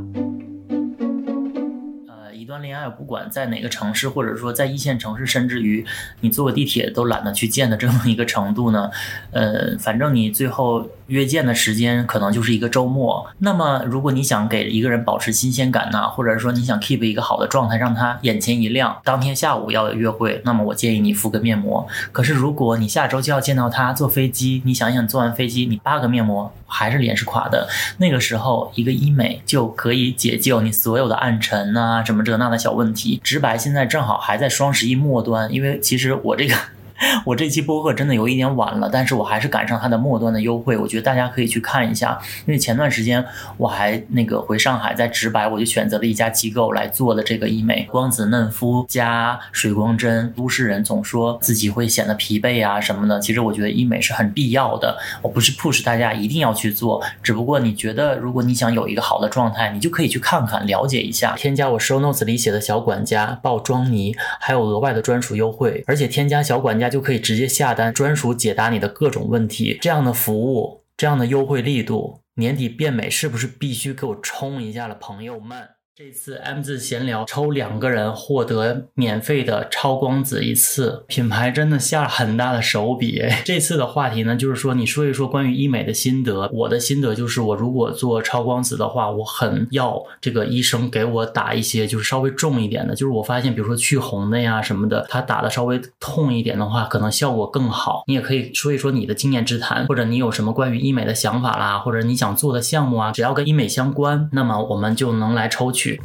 [2.52, 2.60] 呃，一段。
[2.60, 5.84] 端恋爱，不管在哪个城市，或者说在一线城市，甚至于
[6.20, 8.90] 你坐个地铁都懒得去见的这么一个程度呢，
[9.30, 13.26] 呃，反正你最后约见的时间可能就是一个周末。
[13.38, 21.86] 那么，如果你想给一个人保持新鲜感呐，或者说你想 keep 一个好的状态，让他眼前一亮，当天下午要约会，那么我建议你敷个面膜。
[22.12, 33.20] 可是如果你下周就要见到他，坐飞机，你想想，坐完飞机你扒个面膜还是脸是垮的，那个时候一个医美就可以解救你所有的暗沉呐，什么这那的小问题。
[33.22, 36.54] 直白现在正好还在双十一末端，因为其实我这个。
[37.26, 42.18] 我这期播客真的有一点晚了，但是我还是赶上它的末端的优惠，我觉得大家可以去看一下。
[42.46, 43.24] 因为前段时间
[43.56, 50.32] 我还那个回上海，在直白我就选择了一家机构来做的这个医美，光子嫩肤加水光针。
[50.36, 54.96] 都市人总说自己会显得疲惫啊什么的，其实我觉得医美是很必要的。
[55.22, 61.34] 我不是 push 大家一定要去做，只不过你觉得如果你想有一个好的状态，你就可以去看看了解一下。
[61.36, 66.91] 添加我 show notes 里写的小管家爆妆泥，还有额外的专属优惠，而且添加小管家。
[66.92, 69.78] 就可以直接下单，专属解答你的各种问题。
[69.80, 75.70] 这样的服务，这样的优惠力度，年底变美是不是必须给我冲一下了，朋友们？
[75.94, 83.22] 这次 M 字闲聊抽两个人获得免费的超光子一次，品牌真的下了很大的手笔。
[83.44, 86.48] 这次的话题呢，就是说你说一说关于医美的心得。
[86.50, 92.94] 我的心得就是，我如果做超光子的话，我很要这个医生给我打一些就是稍微重一点的。
[92.94, 98.02] 就是我发现，比如说去红的呀什么的，他打的稍微痛一点的话，可能效果更好。
[98.06, 105.81] 你也可以说一说你的经验之谈，或者你有什么关于医美的想法啦，或者你想做的项目啊，只要跟医美相关，那么我们就能来抽取。
[105.82, 106.00] 去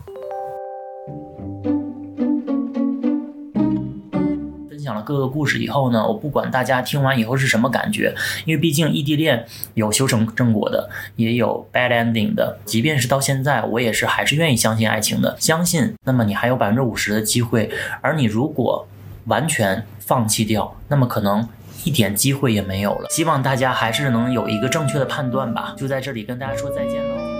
[4.67, 8.15] 分享了各个故事以后呢，我不管大家听完以后是什么感觉，
[8.45, 12.57] 因为毕竟异地恋有修成正果的，也有 bad ending 的。
[12.65, 15.35] 即便是到现在，我也是还是愿意相信爱情的。
[15.39, 17.69] 相信，那么你还有百分之五十的机会。
[18.01, 18.87] 而你如果
[19.25, 21.47] 完全放弃掉，那么可能
[21.83, 23.07] 一点机会也没有了。
[23.11, 25.75] 希望大家还是能有一个正确的判断吧。
[25.77, 27.36] 就在这里跟大家说再见喽。